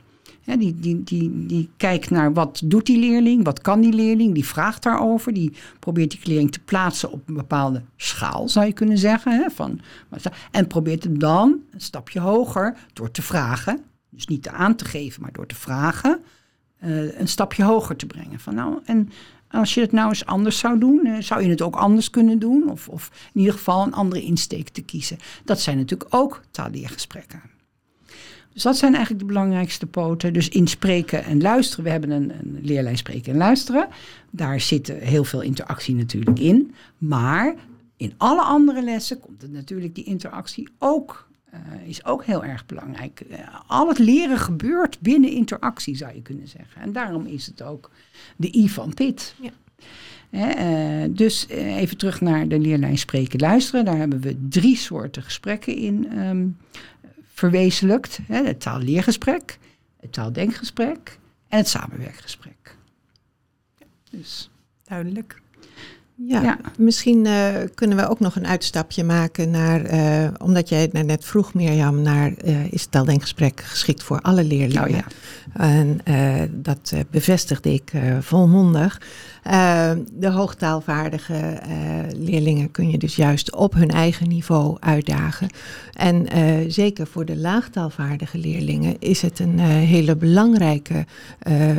Die, 0.57 0.81
die, 0.81 1.03
die, 1.05 1.47
die 1.47 1.71
kijkt 1.77 2.11
naar 2.11 2.33
wat 2.33 2.61
doet 2.65 2.87
die 2.87 2.99
leerling, 2.99 3.45
wat 3.45 3.61
kan 3.61 3.81
die 3.81 3.93
leerling, 3.93 4.35
die 4.35 4.45
vraagt 4.45 4.83
daarover, 4.83 5.33
die 5.33 5.53
probeert 5.79 6.11
die 6.11 6.21
leerling 6.23 6.53
te 6.53 6.61
plaatsen 6.61 7.13
op 7.13 7.29
een 7.29 7.35
bepaalde 7.35 7.83
schaal, 7.97 8.49
zou 8.49 8.67
je 8.67 8.73
kunnen 8.73 8.99
zeggen. 8.99 9.33
He, 9.33 9.51
van, 9.51 9.81
en 10.51 10.67
probeert 10.67 11.05
hem 11.05 11.19
dan 11.19 11.61
een 11.71 11.81
stapje 11.81 12.21
hoger 12.21 12.77
door 12.93 13.11
te 13.11 13.23
vragen, 13.23 13.81
dus 14.11 14.27
niet 14.27 14.49
aan 14.49 14.75
te 14.75 14.85
geven, 14.85 15.23
maar 15.23 15.33
door 15.33 15.47
te 15.47 15.55
vragen, 15.55 16.21
uh, 16.85 17.19
een 17.19 17.29
stapje 17.29 17.65
hoger 17.65 17.97
te 17.97 18.07
brengen. 18.07 18.41
Van 18.41 18.55
nou, 18.55 18.79
en 18.85 19.09
als 19.51 19.75
je 19.75 19.81
het 19.81 19.93
nou 19.93 20.09
eens 20.09 20.27
anders 20.27 20.59
zou 20.59 20.79
doen? 20.79 21.07
Eh, 21.07 21.21
zou 21.21 21.43
je 21.43 21.49
het 21.49 21.63
ook 21.63 21.77
anders 21.77 22.11
kunnen 22.11 22.39
doen? 22.39 22.71
Of, 22.71 22.89
of 22.89 23.11
in 23.33 23.41
ieder 23.41 23.55
geval 23.55 23.87
een 23.87 23.95
andere 23.95 24.23
insteek 24.23 24.69
te 24.69 24.83
kiezen? 24.83 25.19
Dat 25.45 25.61
zijn 25.61 25.77
natuurlijk 25.77 26.15
ook 26.15 26.43
taalleergesprekken. 26.51 27.43
Dus 28.53 28.63
dat 28.63 28.77
zijn 28.77 28.95
eigenlijk 28.95 29.23
de 29.23 29.33
belangrijkste 29.33 29.87
poten. 29.87 30.33
Dus 30.33 30.49
inspreken 30.49 31.25
en 31.25 31.41
luisteren. 31.41 31.85
We 31.85 31.91
hebben 31.91 32.11
een, 32.11 32.31
een 32.31 32.59
leerlijn 32.63 32.97
spreken 32.97 33.33
en 33.33 33.39
luisteren. 33.39 33.89
Daar 34.31 34.61
zit 34.61 34.89
heel 34.89 35.25
veel 35.25 35.41
interactie 35.41 35.95
natuurlijk 35.95 36.39
in. 36.39 36.75
Maar 36.99 37.55
in 37.97 38.15
alle 38.17 38.43
andere 38.43 38.83
lessen 38.83 39.21
komt 39.21 39.43
het 39.43 39.53
natuurlijk 39.53 39.95
die 39.95 40.05
interactie 40.05 40.69
ook, 40.79 41.28
uh, 41.55 41.89
is 41.89 42.05
ook 42.05 42.25
heel 42.25 42.45
erg 42.45 42.67
belangrijk. 42.67 43.23
Uh, 43.31 43.39
al 43.67 43.89
het 43.89 43.99
leren 43.99 44.39
gebeurt 44.39 45.01
binnen 45.01 45.31
interactie, 45.31 45.97
zou 45.97 46.15
je 46.15 46.23
kunnen 46.23 46.49
zeggen. 46.49 46.83
En 46.83 46.93
daarom 46.93 47.27
is 47.27 47.47
het 47.47 47.63
ook 47.63 47.91
de 48.37 48.57
I 48.57 48.69
van 48.69 48.95
Pit. 48.95 49.35
Ja. 49.41 49.51
uh, 50.31 51.09
dus 51.11 51.47
even 51.49 51.97
terug 51.97 52.21
naar 52.21 52.49
de 52.49 52.59
leerlijn 52.59 52.99
spreken 52.99 53.41
luisteren. 53.41 53.85
Daar 53.85 53.97
hebben 53.97 54.21
we 54.21 54.47
drie 54.49 54.77
soorten 54.77 55.23
gesprekken 55.23 55.77
in 55.77 56.19
um, 56.19 56.57
verwezenlijkt. 57.33 58.19
Hè, 58.27 58.45
het 58.45 58.61
taalleergesprek, 58.61 59.59
het 60.01 60.13
taaldenkgesprek 60.13 61.19
en 61.49 61.59
het 61.59 61.69
samenwerkgesprek. 61.69 62.77
Dus 64.11 64.51
duidelijk. 64.85 65.41
Ja, 66.27 66.59
misschien 66.79 67.25
uh, 67.25 67.49
kunnen 67.75 67.97
we 67.97 68.09
ook 68.09 68.21
nog 68.21 68.37
een 68.37 68.47
uitstapje 68.47 69.05
maken 69.05 69.51
naar, 69.51 69.93
uh, 69.93 70.29
omdat 70.39 70.69
jij 70.69 70.81
het 70.81 70.93
net 70.93 71.25
vroeg, 71.25 71.55
Mirjam, 71.55 72.03
naar 72.03 72.33
uh, 72.45 72.73
is 72.73 72.81
het 72.81 72.91
taaldenkgesprek 72.91 73.61
geschikt 73.61 74.03
voor 74.03 74.21
alle 74.21 74.45
leerlingen? 74.45 74.85
Oh, 74.85 74.91
ja. 74.91 75.05
En 75.53 76.01
dat 76.51 76.93
bevestigde 77.11 77.73
ik 77.73 77.93
volmondig. 78.21 79.01
de 80.13 80.31
hoogtaalvaardige 80.31 81.59
leerlingen 82.17 82.71
kun 82.71 82.91
je 82.91 82.99
dus 82.99 83.17
juist 83.17 83.57
op 83.57 83.75
hun 83.75 83.91
eigen 83.91 84.29
niveau 84.29 84.77
uitdagen. 84.81 85.49
En 85.93 86.27
zeker 86.73 87.07
voor 87.07 87.25
de 87.25 87.37
laagtaalvaardige 87.37 88.39
leerlingen 88.39 88.97
is 88.99 89.23
het 89.23 89.39
een 89.39 89.59
hele 89.61 90.17
belangrijke 90.17 91.07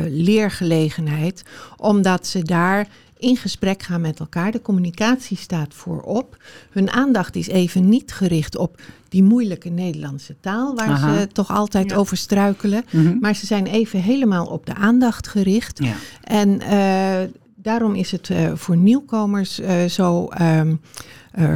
leergelegenheid, 0.08 1.42
omdat 1.76 2.26
ze 2.26 2.42
daar 2.42 2.86
in 3.20 3.36
gesprek 3.36 3.82
gaan 3.82 4.00
met 4.00 4.20
elkaar. 4.20 4.50
De 4.50 4.62
communicatie 4.62 5.36
staat 5.36 5.74
voorop. 5.74 6.36
Hun 6.70 6.90
aandacht 6.90 7.36
is 7.36 7.46
even 7.46 7.88
niet 7.88 8.12
gericht 8.12 8.56
op 8.56 8.80
die 9.08 9.22
moeilijke 9.22 9.68
Nederlandse 9.68 10.36
taal, 10.40 10.74
waar 10.74 10.98
ze 10.98 11.28
toch 11.32 11.50
altijd 11.50 11.94
over 11.94 12.16
struikelen. 12.16 12.84
Mhm. 12.90 13.18
Maar 13.20 13.34
ze 13.34 13.46
zijn 13.46 13.66
even 13.66 14.00
helemaal 14.00 14.46
op 14.46 14.66
de 14.66 14.74
aandacht 14.74 15.28
gericht. 15.28 15.78
Ja. 15.82 15.94
En 16.22 16.48
uh, 16.48 17.30
daarom 17.56 17.94
is 17.94 18.10
het 18.10 18.28
uh, 18.28 18.52
voor 18.54 18.76
nieuwkomers 18.76 19.60
uh, 19.60 19.84
zo 19.84 20.28
um, 20.40 20.80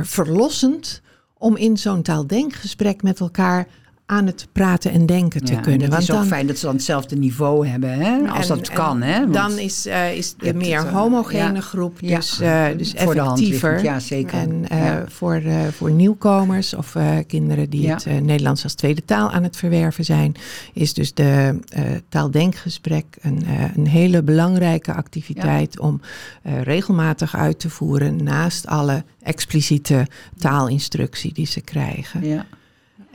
verlossend 0.02 1.02
om 1.38 1.56
in 1.56 1.76
zo'n 1.76 2.02
taaldenkgesprek 2.02 3.02
met 3.02 3.20
elkaar 3.20 3.66
aan 4.06 4.26
het 4.26 4.48
praten 4.52 4.90
en 4.90 5.06
denken 5.06 5.44
te 5.44 5.54
kunnen. 5.54 5.92
Het 5.92 6.02
is 6.02 6.10
ook 6.10 6.24
fijn 6.24 6.46
dat 6.46 6.58
ze 6.58 6.64
dan 6.66 6.74
hetzelfde 6.74 7.16
niveau 7.16 7.66
hebben, 7.66 7.90
hè? 7.90 8.28
als 8.28 8.46
dat 8.46 8.70
kan. 8.70 9.02
Hè? 9.02 9.30
Dan 9.30 9.58
is, 9.58 9.86
uh, 9.86 10.16
is 10.16 10.34
de 10.34 10.54
meer 10.54 10.78
het, 10.78 10.86
uh, 10.86 10.92
homogene 10.92 11.54
ja. 11.54 11.60
groep 11.60 11.98
dus, 12.00 12.40
uh, 12.40 12.66
dus 12.76 12.94
voor 12.96 13.14
effectiever. 13.14 13.82
ja, 13.82 14.00
zeker. 14.00 14.38
En 14.38 14.66
voor, 15.08 15.42
voor 15.72 15.90
nieuwkomers 15.90 16.74
of 16.74 16.96
kinderen 17.26 17.70
die 17.70 17.90
het 17.90 18.04
Nederlands 18.04 18.62
als 18.62 18.74
tweede 18.74 19.04
taal 19.04 19.30
aan 19.30 19.42
het 19.42 19.56
verwerven 19.56 20.04
zijn, 20.04 20.34
is 20.72 20.94
dus 20.94 21.14
de 21.14 21.58
taaldenkgesprek 22.08 23.04
een, 23.20 23.46
een 23.76 23.86
hele 23.86 24.22
belangrijke 24.22 24.92
activiteit 24.94 25.78
om 25.78 26.00
regelmatig 26.42 27.36
uit 27.36 27.58
te 27.58 27.70
voeren 27.70 28.22
naast 28.24 28.66
alle 28.66 29.04
expliciete 29.22 30.06
taalinstructie 30.38 31.32
die 31.32 31.46
ze 31.46 31.60
krijgen. 31.60 32.26
Ja. 32.26 32.46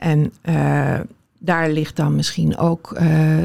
En 0.00 0.32
uh, 0.48 1.00
daar 1.38 1.70
ligt 1.70 1.96
dan 1.96 2.16
misschien 2.16 2.56
ook 2.56 2.92
uh, 2.94 3.00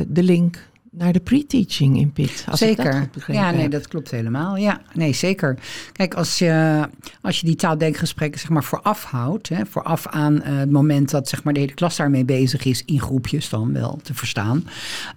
de 0.08 0.24
link 0.24 0.68
naar 0.98 1.14
de 1.14 1.20
pre-teaching 1.20 1.98
in 1.98 2.12
PIT. 2.12 2.46
Als 2.50 2.60
zeker. 2.60 3.10
ja, 3.28 3.52
nee, 3.52 3.70
dat 3.70 3.88
klopt 3.88 4.12
helemaal. 4.12 4.58
Ja, 4.58 4.82
nee, 4.94 5.14
zeker. 5.14 5.58
Kijk, 5.92 6.14
als 6.14 6.40
je, 6.40 6.84
als 7.22 7.40
je 7.40 7.46
die 7.46 7.56
taaldenkgesprekken 7.56 8.40
zeg 8.40 8.50
maar 8.50 8.64
vooraf 8.64 9.04
houdt, 9.04 9.50
hè, 9.50 9.66
vooraf 9.66 10.08
aan 10.08 10.34
uh, 10.34 10.42
het 10.46 10.72
moment 10.72 11.12
dat 11.12 11.30
zeg 11.30 11.44
maar, 11.44 11.54
de 11.54 11.60
hele 11.60 11.74
klas 11.74 11.96
daarmee 11.96 12.26
bezig 12.26 12.66
is, 12.66 12.84
in 12.86 13.02
groepjes 13.02 13.50
dan 13.50 13.74
wel 13.74 14.00
te 14.04 14.14
verstaan, 14.14 14.68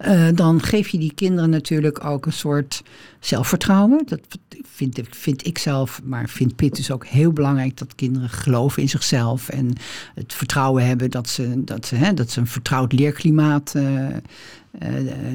uh, 0.07 0.27
dan 0.33 0.61
geef 0.61 0.87
je 0.87 0.97
die 0.97 1.13
kinderen 1.13 1.49
natuurlijk 1.49 2.05
ook 2.05 2.25
een 2.25 2.33
soort 2.33 2.83
zelfvertrouwen. 3.19 4.01
Dat 4.05 4.21
vind, 4.67 4.99
vind 5.09 5.45
ik 5.45 5.57
zelf, 5.57 6.01
maar 6.03 6.29
vindt 6.29 6.55
Pitt 6.55 6.75
dus 6.75 6.91
ook 6.91 7.05
heel 7.05 7.31
belangrijk 7.31 7.77
dat 7.77 7.95
kinderen 7.95 8.29
geloven 8.29 8.81
in 8.81 8.89
zichzelf 8.89 9.49
en 9.49 9.73
het 10.15 10.33
vertrouwen 10.33 10.85
hebben 10.85 11.11
dat 11.11 11.29
ze, 11.29 11.63
dat 11.63 11.85
ze, 11.85 11.95
hè, 11.95 12.13
dat 12.13 12.31
ze 12.31 12.39
een 12.39 12.47
vertrouwd 12.47 12.93
leerklimaat 12.93 13.73
uh, 13.75 14.07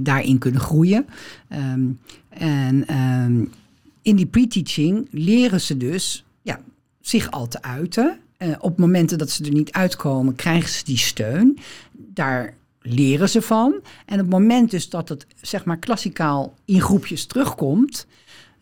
daarin 0.02 0.38
kunnen 0.38 0.60
groeien. 0.60 1.06
Um, 1.52 1.98
en 2.28 2.96
um, 2.98 3.52
in 4.02 4.16
die 4.16 4.26
pre-teaching 4.26 5.08
leren 5.10 5.60
ze 5.60 5.76
dus 5.76 6.24
ja, 6.42 6.60
zich 7.00 7.30
al 7.30 7.48
te 7.48 7.62
uiten. 7.62 8.18
Uh, 8.38 8.54
op 8.58 8.78
momenten 8.78 9.18
dat 9.18 9.30
ze 9.30 9.44
er 9.44 9.52
niet 9.52 9.72
uitkomen, 9.72 10.34
krijgen 10.34 10.70
ze 10.70 10.84
die 10.84 10.98
steun. 10.98 11.58
Daar 11.92 12.54
leren 12.80 13.28
ze 13.28 13.42
van. 13.42 13.72
En 14.06 14.14
op 14.14 14.20
het 14.20 14.30
moment 14.30 14.70
dus 14.70 14.88
dat 14.88 15.08
het 15.08 15.26
zeg 15.40 15.64
maar 15.64 15.78
klassikaal 15.78 16.54
in 16.64 16.80
groepjes 16.80 17.26
terugkomt, 17.26 18.06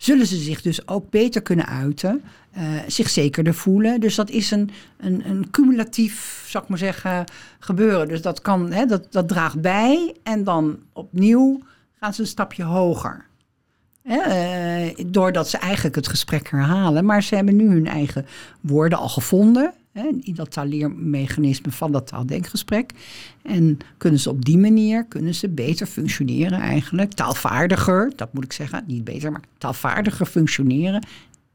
zullen 0.03 0.27
ze 0.27 0.37
zich 0.37 0.63
dus 0.63 0.89
ook 0.89 1.11
beter 1.11 1.43
kunnen 1.43 1.67
uiten, 1.67 2.23
uh, 2.57 2.63
zich 2.87 3.11
zekerder 3.11 3.55
voelen. 3.55 4.01
Dus 4.01 4.15
dat 4.15 4.31
is 4.31 4.51
een, 4.51 4.71
een, 4.99 5.23
een 5.29 5.51
cumulatief, 5.51 6.45
zou 6.49 6.63
ik 6.65 6.69
maar 6.71 6.79
zeggen, 6.79 7.25
gebeuren. 7.59 8.09
Dus 8.09 8.23
dat, 8.23 8.41
kan, 8.41 8.73
hè, 8.73 8.87
dat, 8.87 9.13
dat 9.13 9.29
draagt 9.29 9.61
bij 9.61 10.15
en 10.23 10.45
dan 10.45 10.79
opnieuw 10.93 11.61
gaan 12.01 12.15
ze 12.15 12.21
een 12.21 12.27
stapje 12.27 12.63
hoger. 12.63 13.25
Uh, 14.05 15.07
doordat 15.07 15.49
ze 15.49 15.59
eigenlijk 15.59 15.95
het 15.95 16.09
gesprek 16.09 16.51
herhalen. 16.51 17.05
Maar 17.05 17.23
ze 17.23 17.35
hebben 17.35 17.57
nu 17.57 17.69
hun 17.69 17.87
eigen 17.87 18.27
woorden 18.61 18.99
al 18.99 19.09
gevonden. 19.09 19.73
In 19.95 20.35
dat 20.35 20.51
taalleermechanisme 20.51 21.73
van 21.73 21.93
dat 21.93 22.07
taaldenkgesprek. 22.07 22.93
En 23.43 23.79
kunnen 23.97 24.21
ze 24.21 24.31
op 24.31 24.45
die 24.45 24.59
manier 24.59 25.05
kunnen 25.05 25.35
ze 25.35 25.49
beter 25.49 25.87
functioneren 25.87 26.61
eigenlijk. 26.61 27.13
Taalvaardiger, 27.13 28.13
dat 28.17 28.33
moet 28.33 28.45
ik 28.45 28.53
zeggen. 28.53 28.85
Niet 28.87 29.05
beter, 29.05 29.33
maar 29.33 29.43
taalvaardiger 29.59 30.27
functioneren 30.27 31.07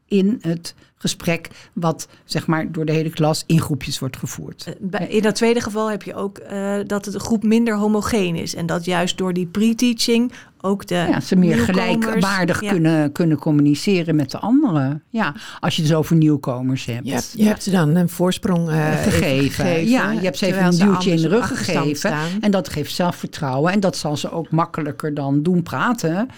in 0.08 0.38
het 0.42 0.76
gesprek 0.96 1.50
wat 1.74 2.08
zeg 2.26 2.48
maar 2.48 2.72
door 2.72 2.86
de 2.86 2.92
hele 2.92 3.10
klas 3.10 3.44
in 3.46 3.62
groepjes 3.62 4.00
wordt 4.00 4.18
gevoerd. 4.18 4.76
Eh, 4.92 5.14
in 5.14 5.22
dat 5.22 5.36
tweede 5.36 5.62
geval 5.62 5.90
heb 5.90 6.04
je 6.04 6.16
ook 6.16 6.40
uh, 6.40 6.80
dat 6.86 7.06
het 7.06 7.16
groep 7.16 7.44
minder 7.44 7.78
homogeen 7.78 8.36
is 8.36 8.56
en 8.56 8.66
dat 8.66 8.86
juist 8.86 9.18
door 9.18 9.34
die 9.34 9.48
pre-teaching 9.48 10.32
ook 10.68 10.88
de 10.88 10.96
ja, 10.96 11.20
ze 11.20 11.36
meer 11.36 11.58
gelijkwaardig 11.58 12.62
ja. 12.62 12.72
kunnen, 12.72 13.12
kunnen 13.12 13.38
communiceren 13.38 14.16
met 14.16 14.32
de 14.32 14.38
anderen. 14.40 15.04
Ja, 15.10 15.36
als 15.60 15.76
je 15.76 15.82
het 15.82 15.90
dus 15.90 16.00
over 16.00 16.16
nieuwkomers 16.16 16.86
hebt. 16.86 17.08
Je 17.08 17.14
hebt, 17.14 17.34
je 17.36 17.44
hebt 17.44 17.64
ze 17.64 17.72
dan 17.72 17.96
een 17.96 18.10
voorsprong 18.10 18.70
uh, 18.70 18.92
gegeven. 18.92 19.66
gegeven. 19.66 19.90
Ja, 19.90 20.12
je 20.12 20.20
hebt 20.20 20.38
ze 20.38 20.46
even 20.46 20.66
een 20.66 20.78
duwtje 20.78 21.12
in 21.12 21.22
de 21.22 21.28
rug 21.28 21.48
gegeven. 21.48 21.96
Staan. 21.96 22.30
En 22.40 22.52
dat 22.52 22.70
geeft 22.70 22.94
zelfvertrouwen. 22.94 23.72
En 23.72 23.80
dat 23.80 23.98
zal 23.98 24.18
ze 24.18 24.32
ook 24.32 24.52
makkelijker 24.52 25.14
dan 25.14 25.44
doen 25.44 25.64
praten 25.64 26.30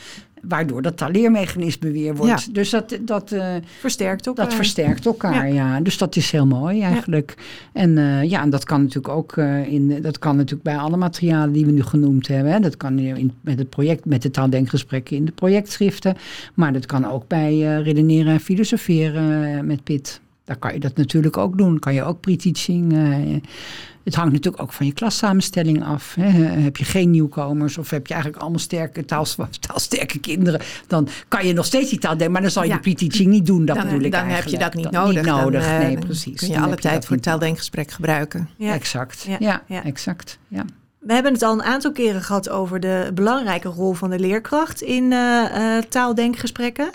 Waardoor 0.41 0.81
dat 0.81 0.98
taleermechanisme 0.98 1.91
weer 1.91 2.15
wordt. 2.15 2.46
Ja. 2.46 2.51
Dus 2.51 2.69
dat, 2.69 2.98
dat, 3.01 3.31
uh, 3.31 3.55
versterkt 3.79 4.27
elkaar. 4.27 4.46
Dat 4.46 4.53
versterkt 4.53 5.05
elkaar, 5.05 5.48
ja. 5.48 5.53
ja. 5.53 5.79
Dus 5.79 5.98
dat 5.98 6.15
is 6.15 6.31
heel 6.31 6.46
mooi 6.46 6.81
eigenlijk. 6.81 7.34
Ja. 7.38 7.81
En 7.81 7.98
uh, 7.98 8.24
ja, 8.24 8.41
en 8.41 8.50
dat 8.50 8.63
kan 8.63 8.81
natuurlijk 8.81 9.13
ook 9.13 9.36
uh, 9.36 9.72
in, 9.72 10.01
dat 10.01 10.19
kan 10.19 10.36
natuurlijk 10.36 10.63
bij 10.63 10.77
alle 10.77 10.98
materialen 10.98 11.51
die 11.51 11.65
we 11.65 11.72
nu 11.72 11.84
genoemd 11.84 12.27
hebben. 12.27 12.51
Hè. 12.51 12.60
Dat 12.60 12.77
kan 12.77 13.00
in, 13.00 13.34
met 13.41 13.60
het 13.60 13.69
project, 13.69 14.05
met 14.05 14.22
de 14.22 14.31
taaldenkgesprekken 14.31 15.15
in 15.15 15.25
de 15.25 15.31
projectschriften. 15.31 16.15
Maar 16.53 16.74
dat 16.74 16.86
kan 16.86 17.05
ook 17.05 17.27
bij 17.27 17.81
redeneren 17.81 18.34
en 18.34 18.39
filosoferen 18.39 19.65
met 19.65 19.84
PIT. 19.84 20.22
Daar 20.43 20.58
kan 20.58 20.74
je 20.74 20.79
dat 20.79 20.96
natuurlijk 20.96 21.38
ook 21.38 21.58
doen. 21.58 21.79
Kan 21.79 21.93
je 21.93 22.03
ook 22.03 22.19
pre-teaching 22.19 22.93
het 24.10 24.18
hangt 24.18 24.34
natuurlijk 24.34 24.63
ook 24.63 24.74
van 24.74 24.86
je 24.86 24.94
klassamenstelling 24.94 25.84
af. 25.84 26.16
Hè. 26.20 26.30
Heb 26.62 26.78
je 26.78 26.86
geen 26.86 27.12
nieuwkomers 27.12 27.78
of 27.78 27.89
heb 27.89 28.08
je 28.08 28.13
eigenlijk 28.13 28.42
allemaal 28.42 28.62
sterke, 28.62 29.06
taal, 29.06 29.25
taalsterke 29.68 30.20
kinderen, 30.20 30.62
dan 30.88 31.08
kan 31.28 31.48
je 31.48 31.54
nog 31.54 31.66
steeds 31.66 31.89
die 31.89 32.00
taal 32.00 32.12
denken, 32.12 32.32
maar 32.32 32.42
dan 32.42 32.51
zal 32.51 32.63
je 32.63 32.70
ja. 32.70 32.75
de 32.75 32.82
pre-teaching 32.82 33.30
niet 33.30 33.46
doen. 33.46 33.66
Dat 33.66 33.75
dan, 33.75 33.86
bedoel 33.86 34.01
ik 34.01 34.12
dan 34.12 34.25
heb 34.25 34.48
je 34.48 34.58
dat 34.58 34.74
niet 34.74 34.92
nodig. 34.92 35.16
Niet 35.16 35.32
nodig, 35.32 35.66
dan, 35.66 35.78
nee, 35.78 35.98
precies. 35.98 36.39
Kun 36.39 36.48
je 36.48 36.54
dan 36.54 36.63
alle 36.63 36.75
tijd 36.75 37.06
voor 37.06 37.16
het 37.16 37.24
taaldenkgesprek 37.24 37.92
gebruiken. 37.92 38.50
Ja. 38.58 38.74
Exact, 38.74 39.25
ja, 39.39 39.63
ja. 39.68 39.84
exact, 39.84 40.38
ja. 40.48 40.66
We 41.00 41.13
hebben 41.13 41.34
het 41.34 41.42
al 41.42 41.54
een 41.54 41.63
aantal 41.63 41.92
keren 41.92 42.22
gehad 42.22 42.50
over 42.50 42.80
de 42.80 43.12
belangrijke 43.13 43.68
rol 43.68 43.94
van 43.94 44.10
de 44.10 44.20
leerkracht 44.20 44.82
in 44.82 45.04
uh, 45.04 45.44
uh, 45.56 45.78
taaldenkgesprekken. 45.89 46.92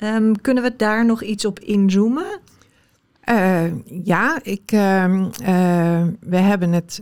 Um, 0.00 0.40
kunnen 0.40 0.62
we 0.62 0.74
daar 0.76 1.04
nog 1.04 1.22
iets 1.22 1.44
op 1.44 1.60
inzoomen? 1.60 2.40
Uh, 3.30 3.62
ja, 4.04 4.38
ik, 4.42 4.72
uh, 4.72 5.04
uh, 5.04 6.02
we 6.20 6.36
hebben 6.36 6.72
het 6.72 7.00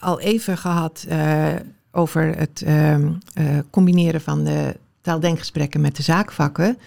al 0.00 0.20
even 0.20 0.58
gehad 0.58 1.06
over 1.90 2.36
het 2.38 2.62
ehm, 2.66 3.12
combineren 3.70 4.20
van 4.20 4.44
de 4.44 4.76
taaldenkgesprekken 5.00 5.80
met 5.80 5.96
de 5.96 6.02
zaakvakken. 6.02 6.78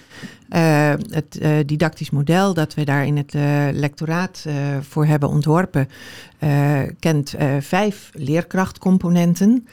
Het 1.09 1.41
didactisch 1.65 2.09
model 2.09 2.53
dat 2.53 2.73
we 2.73 2.83
daar 2.83 3.05
in 3.05 3.17
het 3.17 3.33
lectoraat 3.75 4.45
voor 4.81 5.05
hebben 5.05 5.29
ontworpen, 5.29 5.89
kent 6.99 7.35
vijf 7.59 8.09
leerkrachtcomponenten. 8.13 9.67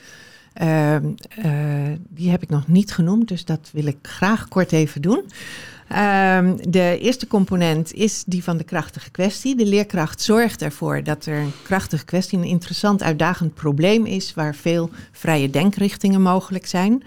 die 2.08 2.30
heb 2.30 2.42
ik 2.42 2.48
nog 2.48 2.68
niet 2.68 2.92
genoemd, 2.92 3.28
dus 3.28 3.44
dat 3.44 3.70
wil 3.72 3.86
ik 3.86 3.96
graag 4.02 4.48
kort 4.48 4.72
even 4.72 5.02
doen. 5.02 5.24
Um, 5.94 6.70
de 6.70 6.98
eerste 7.00 7.26
component 7.26 7.92
is 7.92 8.24
die 8.26 8.44
van 8.44 8.56
de 8.56 8.64
krachtige 8.64 9.10
kwestie. 9.10 9.56
De 9.56 9.66
leerkracht 9.66 10.20
zorgt 10.20 10.62
ervoor 10.62 11.02
dat 11.02 11.26
er 11.26 11.38
een 11.38 11.52
krachtige 11.62 12.04
kwestie, 12.04 12.38
een 12.38 12.44
interessant, 12.44 13.02
uitdagend 13.02 13.54
probleem 13.54 14.06
is, 14.06 14.34
waar 14.34 14.54
veel 14.54 14.90
vrije 15.12 15.50
denkrichtingen 15.50 16.22
mogelijk 16.22 16.66
zijn. 16.66 17.02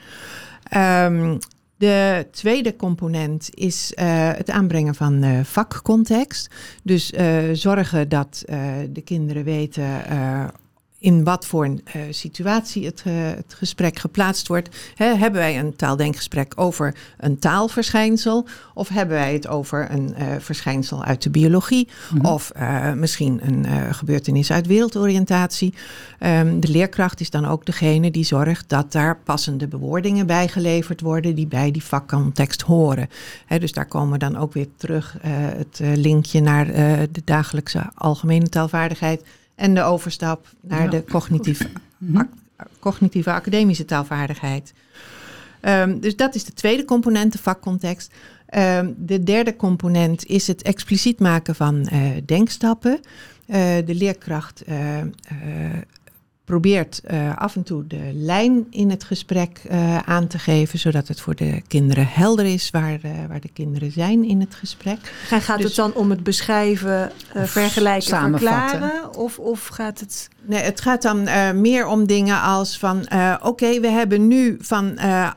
Um, 1.05 1.37
de 1.77 2.27
tweede 2.31 2.75
component 2.75 3.49
is 3.53 3.91
uh, 3.95 4.05
het 4.33 4.49
aanbrengen 4.49 4.95
van 4.95 5.23
uh, 5.23 5.39
vakcontext. 5.43 6.53
Dus 6.83 7.11
uh, 7.11 7.37
zorgen 7.53 8.09
dat 8.09 8.43
de 8.89 9.01
kinderen 9.03 9.43
weten 9.43 9.85
in 10.99 11.23
wat 11.23 11.45
voor 11.45 11.65
een 11.65 11.81
uh, 11.95 12.01
situatie 12.09 12.85
het, 12.85 13.03
uh, 13.07 13.13
het, 13.13 13.53
gesprek 13.53 13.99
geplaatst 13.99 14.47
wordt. 14.47 14.75
He, 14.95 15.05
hebben 15.15 15.41
wij 15.41 15.59
een 15.59 15.75
taaldenkgesprek 15.75 16.53
over 16.55 16.95
een 17.17 17.39
taalverschijnsel? 17.39 18.47
Of 18.73 18.87
hebben 18.89 19.15
wij 19.15 19.33
het 19.33 19.47
over 19.47 19.91
een 19.91 20.15
uh, 20.19 20.25
verschijnsel 20.39 21.03
uit 21.03 21.23
de 21.23 21.29
biologie? 21.29 21.87
Mm 21.87 22.17
-hmm. 22.17 22.25
Of 22.25 22.51
misschien 22.95 23.39
een 23.43 23.93
gebeurtenis 23.93 24.51
uit 24.51 24.67
wereldoriëntatie? 24.67 25.73
Um, 26.19 26.59
de 26.59 26.67
leerkracht 26.67 27.19
is 27.19 27.29
dan 27.29 27.45
ook 27.45 27.65
degene 27.65 28.11
die 28.11 28.23
zorgt 28.23 28.69
dat 28.69 28.91
daar 28.91 29.17
passende 29.17 29.67
bewoordingen 29.67 30.25
bij 30.25 30.47
geleverd 30.47 31.01
worden 31.01 31.35
die 31.35 31.47
bij 31.47 31.71
die 31.71 31.83
vakcontext 31.83 32.61
horen. 32.61 33.09
He, 33.45 33.59
dus 33.59 33.71
daar 33.71 33.85
komen 33.85 34.11
we 34.11 34.17
dan 34.17 34.37
ook 34.37 34.53
weer 34.53 34.67
terug 34.77 35.17
het 35.21 35.79
linkje 35.79 36.41
naar 36.41 36.65
de 37.11 37.21
dagelijkse 37.23 37.89
algemene 37.95 38.49
taalvaardigheid 38.49 39.23
en 39.57 39.73
de 39.73 39.81
overstap 39.81 40.47
naar 40.61 40.83
ja. 40.83 40.89
de 40.89 41.03
cognitieve, 41.03 41.69
Mhm. 41.97 42.17
ac 42.17 42.27
cognitieve 42.79 43.31
academische 43.31 43.85
taalvaardigheid. 43.85 44.73
Um, 45.61 45.99
dus 45.99 46.15
dat 46.15 46.35
is 46.35 46.43
de 46.43 46.53
tweede 46.53 46.85
component, 46.85 47.31
de 47.31 47.37
vakcontext. 47.37 48.13
Um, 48.55 48.95
de 48.97 49.23
derde 49.23 49.55
component 49.55 50.25
is 50.25 50.47
het 50.47 50.61
expliciet 50.61 51.19
maken 51.19 51.55
van 51.55 51.89
uh, 51.93 52.09
denkstappen. 52.25 52.99
Uh, 53.47 53.55
de 53.85 53.95
leerkracht 53.95 54.63
uh, 54.69 54.97
probeert 56.47 57.01
af 57.35 57.55
en 57.55 57.63
toe 57.63 57.87
de 57.87 58.11
lijn 58.13 58.67
in 58.69 58.89
het 58.89 59.03
gesprek 59.03 59.61
aan 60.05 60.27
te 60.27 60.39
geven, 60.39 60.79
zodat 60.79 61.07
het 61.07 61.21
voor 61.21 61.35
de 61.35 61.61
kinderen 61.67 62.07
helder 62.07 62.45
is 62.45 62.69
waar, 62.69 62.99
waar 63.27 63.39
de 63.39 63.49
kinderen 63.53 63.91
zijn 63.91 64.23
in 64.23 64.39
het 64.39 64.55
gesprek. 64.55 64.97
En 65.29 65.41
gaat 65.41 65.57
Dus- 65.57 65.65
het 65.65 65.75
dan 65.75 65.93
om 65.93 66.09
het 66.09 66.23
beschrijven, 66.23 67.11
vergelijken, 67.35 68.29
verklaren? 68.29 69.15
Of, 69.15 69.39
of 69.39 69.67
gaat 69.67 69.99
het... 69.99 70.29
Nee, 70.41 70.61
het 70.61 70.81
gaat 70.81 71.01
dan 71.01 71.27
meer 71.61 71.87
om 71.87 72.05
dingen 72.05 72.41
als 72.41 72.79
van... 72.79 72.97
Oké, 72.99 73.47
okay, 73.47 73.81
we 73.81 73.87
hebben 73.87 74.27
nu 74.27 74.57
van 74.59 74.97
uh, 74.97 75.29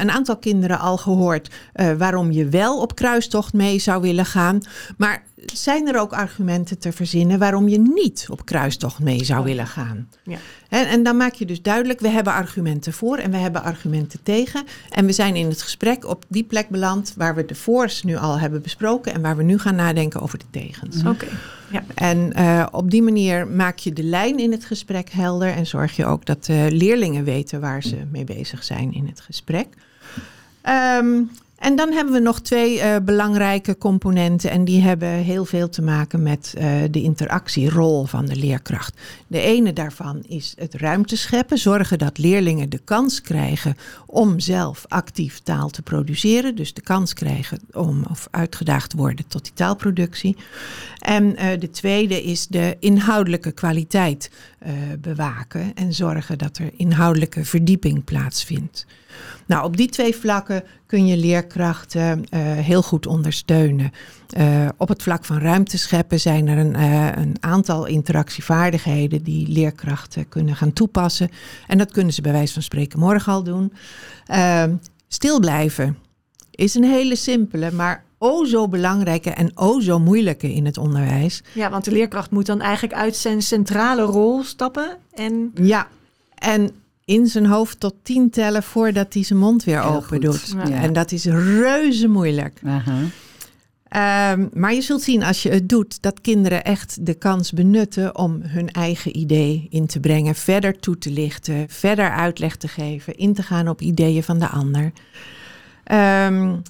een 0.00 0.10
aantal 0.10 0.36
kinderen 0.36 0.78
al 0.78 0.96
gehoord... 0.96 1.50
waarom 1.98 2.30
je 2.30 2.48
wel 2.48 2.80
op 2.80 2.94
kruistocht 2.94 3.52
mee 3.52 3.78
zou 3.78 4.02
willen 4.02 4.26
gaan. 4.26 4.60
Maar 4.96 5.22
zijn 5.52 5.88
er 5.88 6.00
ook 6.00 6.12
argumenten 6.12 6.78
te 6.78 6.92
verzinnen... 6.92 7.38
waarom 7.38 7.68
je 7.68 7.78
niet 7.78 8.26
op 8.30 8.44
kruistocht 8.44 8.98
mee 8.98 9.24
zou 9.24 9.44
willen 9.44 9.66
gaan? 9.66 10.08
Ja. 10.24 10.38
En, 10.68 10.88
en 10.88 11.02
dan 11.02 11.16
maak 11.16 11.34
je 11.34 11.46
dus 11.46 11.62
duidelijk... 11.62 12.00
we 12.00 12.08
hebben 12.08 12.32
argumenten 12.32 12.92
voor 12.92 13.16
en 13.16 13.30
we 13.30 13.36
hebben 13.36 13.62
argumenten 13.62 14.22
tegen. 14.22 14.64
En 14.90 15.06
we 15.06 15.12
zijn 15.12 15.36
in 15.36 15.48
het 15.48 15.62
gesprek 15.62 16.06
op 16.06 16.24
die 16.28 16.44
plek 16.44 16.68
beland... 16.68 17.14
waar 17.16 17.34
we 17.34 17.44
de 17.44 17.54
voors 17.54 18.02
nu 18.02 18.16
al 18.16 18.38
hebben 18.38 18.62
besproken... 18.62 19.14
en 19.14 19.20
waar 19.20 19.36
we 19.36 19.42
nu 19.42 19.58
gaan 19.58 19.74
nadenken 19.74 20.20
over 20.20 20.38
de 20.38 20.44
tegens. 20.50 21.00
Oké, 21.00 21.08
okay. 21.08 21.28
ja. 21.70 21.84
En 21.94 22.32
uh, 22.36 22.66
op 22.70 22.90
die 22.90 23.02
manier 23.02 23.46
maak 23.46 23.78
je 23.78 23.92
de 23.92 24.04
lijn 24.04 24.38
in 24.38 24.52
het 24.52 24.64
gesprek 24.64 25.10
helder 25.10 25.48
en 25.48 25.66
zorg 25.66 25.96
je 25.96 26.06
ook 26.06 26.26
dat 26.26 26.48
uh, 26.50 26.66
leerlingen 26.68 27.24
weten 27.24 27.60
waar 27.60 27.82
ze 27.82 27.96
mee 28.10 28.24
bezig 28.24 28.64
zijn 28.64 28.92
in 28.94 29.06
het 29.06 29.20
gesprek. 29.20 29.66
Um, 30.98 31.30
en 31.62 31.76
dan 31.76 31.92
hebben 31.92 32.12
we 32.14 32.20
nog 32.20 32.40
twee 32.40 32.76
uh, 32.76 32.96
belangrijke 33.02 33.78
componenten 33.78 34.50
en 34.50 34.64
die 34.64 34.80
hebben 34.80 35.08
heel 35.08 35.44
veel 35.44 35.68
te 35.68 35.82
maken 35.82 36.22
met 36.22 36.54
uh, 36.56 36.64
de 36.90 37.02
interactierol 37.02 38.04
van 38.04 38.26
de 38.26 38.36
leerkracht. 38.36 39.00
De 39.26 39.40
ene 39.40 39.72
daarvan 39.72 40.22
is 40.26 40.54
het 40.58 40.74
ruimte 40.74 41.16
scheppen, 41.16 41.58
zorgen 41.58 41.98
dat 41.98 42.18
leerlingen 42.18 42.68
de 42.68 42.80
kans 42.84 43.20
krijgen 43.20 43.76
om 44.06 44.40
zelf 44.40 44.84
actief 44.88 45.38
taal 45.38 45.68
te 45.68 45.82
produceren. 45.82 46.54
Dus 46.54 46.74
de 46.74 46.80
kans 46.80 47.14
krijgen 47.14 47.60
om 47.72 48.04
of 48.10 48.28
uitgedaagd 48.30 48.92
worden 48.92 49.26
tot 49.28 49.44
die 49.44 49.52
taalproductie. 49.54 50.36
En 50.98 51.24
uh, 51.24 51.46
de 51.58 51.70
tweede 51.70 52.22
is 52.22 52.46
de 52.46 52.76
inhoudelijke 52.80 53.52
kwaliteit 53.52 54.30
bewaken 55.00 55.74
en 55.74 55.92
zorgen 55.92 56.38
dat 56.38 56.58
er 56.58 56.70
inhoudelijke 56.76 57.44
verdieping 57.44 58.04
plaatsvindt. 58.04 58.86
Nou, 59.46 59.64
op 59.64 59.76
die 59.76 59.88
twee 59.88 60.16
vlakken 60.16 60.64
kun 60.86 61.06
je 61.06 61.16
leerkrachten 61.16 62.18
uh, 62.18 62.40
heel 62.40 62.82
goed 62.82 63.06
ondersteunen. 63.06 63.90
Uh, 64.38 64.68
op 64.76 64.88
het 64.88 65.02
vlak 65.02 65.24
van 65.24 65.38
ruimte 65.38 65.78
scheppen 65.78 66.20
zijn 66.20 66.48
er 66.48 66.58
een, 66.58 66.76
uh, 66.76 67.16
een, 67.16 67.36
aantal 67.40 67.86
interactievaardigheden 67.86 69.22
die 69.22 69.48
leerkrachten 69.48 70.28
kunnen 70.28 70.56
gaan 70.56 70.72
toepassen. 70.72 71.30
En 71.66 71.78
dat 71.78 71.90
kunnen 71.90 72.12
ze 72.12 72.22
bij 72.22 72.32
wijze 72.32 72.52
van 72.52 72.62
spreken 72.62 72.98
morgen 72.98 73.32
al 73.32 73.42
doen. 73.42 73.72
stil 75.08 75.40
blijven 75.40 75.96
is 76.50 76.74
een 76.74 76.84
hele 76.84 77.16
simpele, 77.16 77.70
maar 77.70 78.04
o 78.18 78.44
zo 78.44 78.68
belangrijke 78.68 79.30
en 79.30 79.50
o 79.54 79.80
zo 79.80 79.98
moeilijke 79.98 80.52
in 80.52 80.64
het 80.64 80.78
onderwijs. 80.78 81.42
Ja, 81.52 81.70
want 81.70 81.84
de 81.84 81.92
leerkracht 81.92 82.30
moet 82.30 82.46
dan 82.46 82.60
eigenlijk 82.60 82.94
uit 82.94 83.16
zijn 83.16 83.42
centrale 83.42 84.02
rol 84.02 84.42
stappen 84.42 84.96
en... 85.14 85.50
Ja, 85.54 85.88
en 86.34 86.70
in 87.04 87.26
zijn 87.26 87.46
hoofd 87.46 87.80
tot 87.80 87.94
tien 88.02 88.30
tellen 88.30 88.62
voordat 88.62 89.14
hij 89.14 89.24
zijn 89.24 89.38
mond 89.38 89.64
weer 89.64 89.80
Heel 89.80 89.90
open 89.90 90.08
goed. 90.08 90.20
doet. 90.22 90.54
Ja. 90.68 90.82
En 90.82 90.92
dat 90.92 91.12
is 91.12 91.24
reuze 91.24 92.08
moeilijk. 92.08 92.60
Um, 93.96 94.50
maar 94.52 94.74
je 94.74 94.82
zult 94.82 95.02
zien 95.02 95.22
als 95.22 95.42
je 95.42 95.50
het 95.50 95.68
doet 95.68 96.02
dat 96.02 96.20
kinderen 96.20 96.64
echt 96.64 97.06
de 97.06 97.14
kans 97.14 97.52
benutten 97.52 98.16
om 98.16 98.40
hun 98.42 98.70
eigen 98.70 99.16
idee 99.16 99.66
in 99.70 99.86
te 99.86 100.00
brengen, 100.00 100.34
verder 100.34 100.78
toe 100.78 100.98
te 100.98 101.10
lichten, 101.10 101.66
verder 101.68 102.10
uitleg 102.10 102.56
te 102.56 102.68
geven, 102.68 103.16
in 103.16 103.34
te 103.34 103.42
gaan 103.42 103.68
op 103.68 103.80
ideeën 103.80 104.22
van 104.22 104.38
de 104.38 104.48
ander. 104.48 104.92
Um, 105.92 106.62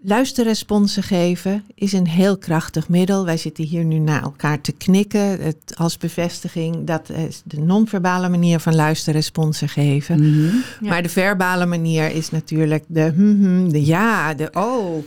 Luisterresponsen 0.00 1.02
geven 1.02 1.64
is 1.74 1.92
een 1.92 2.06
heel 2.06 2.38
krachtig 2.38 2.88
middel. 2.88 3.24
Wij 3.24 3.36
zitten 3.36 3.64
hier 3.64 3.84
nu 3.84 3.98
naar 3.98 4.22
elkaar 4.22 4.60
te 4.60 4.72
knikken 4.72 5.40
het, 5.40 5.56
als 5.76 5.96
bevestiging. 5.96 6.86
Dat 6.86 7.10
is 7.10 7.42
de 7.44 7.60
non-verbale 7.60 8.28
manier 8.28 8.60
van 8.60 8.74
luisterresponsen 8.74 9.68
geven. 9.68 10.20
Mhm. 10.20 10.54
Ja. 10.80 10.88
Maar 10.88 11.02
de 11.02 11.08
verbale 11.08 11.66
manier 11.66 12.10
is 12.10 12.30
natuurlijk 12.30 12.84
de 12.86 13.12
hm, 13.14 13.68
de 13.68 13.84
ja, 13.84 14.34
de 14.34 14.48
oh. 14.52 15.06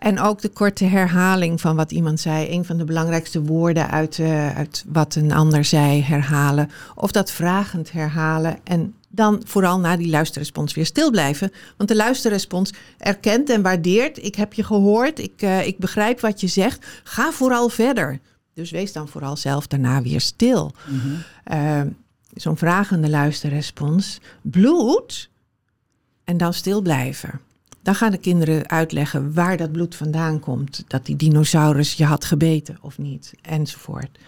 En 0.00 0.20
ook 0.20 0.40
de 0.40 0.48
korte 0.48 0.84
herhaling 0.84 1.60
van 1.60 1.76
wat 1.76 1.92
iemand 1.92 2.20
zei. 2.20 2.50
Een 2.50 2.64
van 2.64 2.76
de 2.76 2.84
belangrijkste 2.84 3.42
woorden 3.42 3.90
uit, 3.90 4.18
uh, 4.18 4.56
uit 4.56 4.84
wat 4.88 5.14
een 5.14 5.32
ander 5.32 5.64
zei 5.64 6.02
herhalen. 6.02 6.70
Of 6.94 7.12
dat 7.12 7.30
vragend 7.30 7.92
herhalen. 7.92 8.58
En 8.64 8.94
dan 9.08 9.42
vooral 9.46 9.78
na 9.78 9.96
die 9.96 10.10
luisterrespons 10.10 10.74
weer 10.74 10.86
stil 10.86 11.10
blijven. 11.10 11.52
Want 11.76 11.88
de 11.88 11.96
luisterrespons 11.96 12.72
erkent 12.98 13.50
en 13.50 13.62
waardeert. 13.62 14.24
Ik 14.24 14.34
heb 14.34 14.52
je 14.52 14.64
gehoord, 14.64 15.18
ik, 15.18 15.42
uh, 15.42 15.66
ik 15.66 15.78
begrijp 15.78 16.20
wat 16.20 16.40
je 16.40 16.46
zegt. 16.46 16.86
Ga 17.04 17.32
vooral 17.32 17.68
verder. 17.68 18.18
Dus 18.54 18.70
wees 18.70 18.92
dan 18.92 19.08
vooral 19.08 19.36
zelf 19.36 19.66
daarna 19.66 20.02
weer 20.02 20.20
stil. 20.20 20.72
Mhm. 20.86 21.08
Uh, 21.52 21.80
Zo'n 22.34 22.56
vragende 22.56 23.08
luisterrespons. 23.08 24.20
Bloed. 24.42 25.30
En 26.24 26.36
dan 26.36 26.54
stil 26.54 26.80
blijven. 26.80 27.40
Dan 27.82 27.94
gaan 27.94 28.10
de 28.10 28.18
kinderen 28.18 28.68
uitleggen 28.68 29.34
waar 29.34 29.56
dat 29.56 29.72
bloed 29.72 29.94
vandaan 29.94 30.40
komt. 30.40 30.84
Dat 30.86 31.06
die 31.06 31.16
dinosaurus 31.16 31.92
je 31.92 32.04
had 32.04 32.24
gebeten 32.24 32.78
of 32.80 32.98
niet. 32.98 33.32
Enzovoort. 33.42 34.18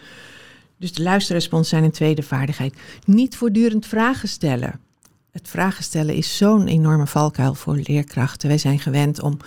Dus 0.78 0.92
de 0.92 1.02
luisterrespons 1.02 1.68
zijn 1.68 1.84
een 1.84 1.90
tweede 1.90 2.22
vaardigheid. 2.22 2.74
Niet 3.04 3.36
voortdurend 3.36 3.86
vragen 3.86 4.28
stellen. 4.28 4.80
Het 5.30 5.48
vragen 5.48 5.84
stellen 5.84 6.14
is 6.14 6.36
zo'n 6.36 6.66
enorme 6.66 7.06
valkuil 7.06 7.54
voor 7.54 7.80
leerkrachten. 7.82 8.48
Wij 8.48 8.58
zijn 8.58 8.78
gewend 8.78 9.20
om, 9.20 9.38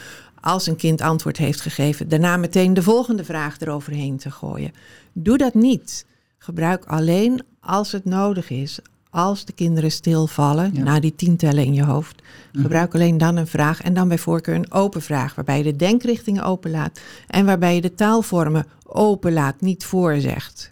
als 0.41 0.67
een 0.67 0.75
kind 0.75 1.01
antwoord 1.01 1.37
heeft 1.37 1.61
gegeven, 1.61 2.09
daarna 2.09 2.37
meteen 2.37 2.73
de 2.73 2.83
volgende 2.83 3.23
vraag 3.23 3.59
eroverheen 3.59 4.17
te 4.17 4.31
gooien. 4.31 4.71
Doe 5.13 5.37
dat 5.37 5.53
niet. 5.53 6.05
Gebruik 6.37 6.85
alleen 6.85 7.43
als 7.59 7.91
het 7.91 8.05
nodig 8.05 8.49
is. 8.49 8.79
Als 9.15 9.45
de 9.45 9.53
kinderen 9.53 9.91
stilvallen, 9.91 10.71
Ja. 10.73 10.83
na 10.83 10.99
die 10.99 11.15
tien 11.15 11.35
tellen 11.37 11.65
in 11.65 11.73
je 11.73 11.83
hoofd, 11.83 12.21
gebruik 12.53 12.93
alleen 12.95 13.17
dan 13.17 13.35
een 13.35 13.47
vraag 13.47 13.81
en 13.81 13.93
dan 13.93 14.07
bij 14.07 14.17
voorkeur 14.17 14.55
een 14.55 14.71
open 14.71 15.01
vraag, 15.01 15.35
waarbij 15.35 15.57
je 15.57 15.63
de 15.63 15.75
denkrichtingen 15.75 16.43
openlaat 16.43 16.99
en 17.27 17.45
waarbij 17.45 17.75
je 17.75 17.81
de 17.81 17.93
taalvormen 17.95 18.65
openlaat, 18.85 19.61
niet 19.61 19.85
voorzegt. 19.85 20.71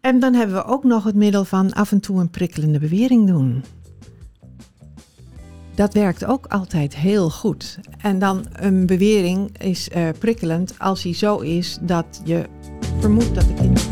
En 0.00 0.20
dan 0.20 0.34
hebben 0.34 0.56
we 0.56 0.64
ook 0.64 0.84
nog 0.84 1.04
het 1.04 1.14
middel 1.14 1.44
van 1.44 1.72
af 1.72 1.92
en 1.92 2.00
toe 2.00 2.20
een 2.20 2.30
prikkelende 2.30 2.78
bewering 2.78 3.26
doen. 3.26 3.64
Dat 5.74 5.94
werkt 5.94 6.24
ook 6.24 6.46
altijd 6.46 6.96
heel 6.96 7.30
goed. 7.30 7.78
En 7.98 8.18
dan 8.18 8.46
een 8.52 8.86
bewering 8.86 9.58
is 9.58 9.88
uh, 9.96 10.08
prikkelend 10.18 10.74
als 10.78 11.02
hij 11.02 11.14
zo 11.14 11.38
is 11.38 11.78
dat 11.82 12.20
je 12.24 12.44
vermoedt 13.00 13.34
dat 13.34 13.44
het 13.44 13.60
kind 13.60 13.88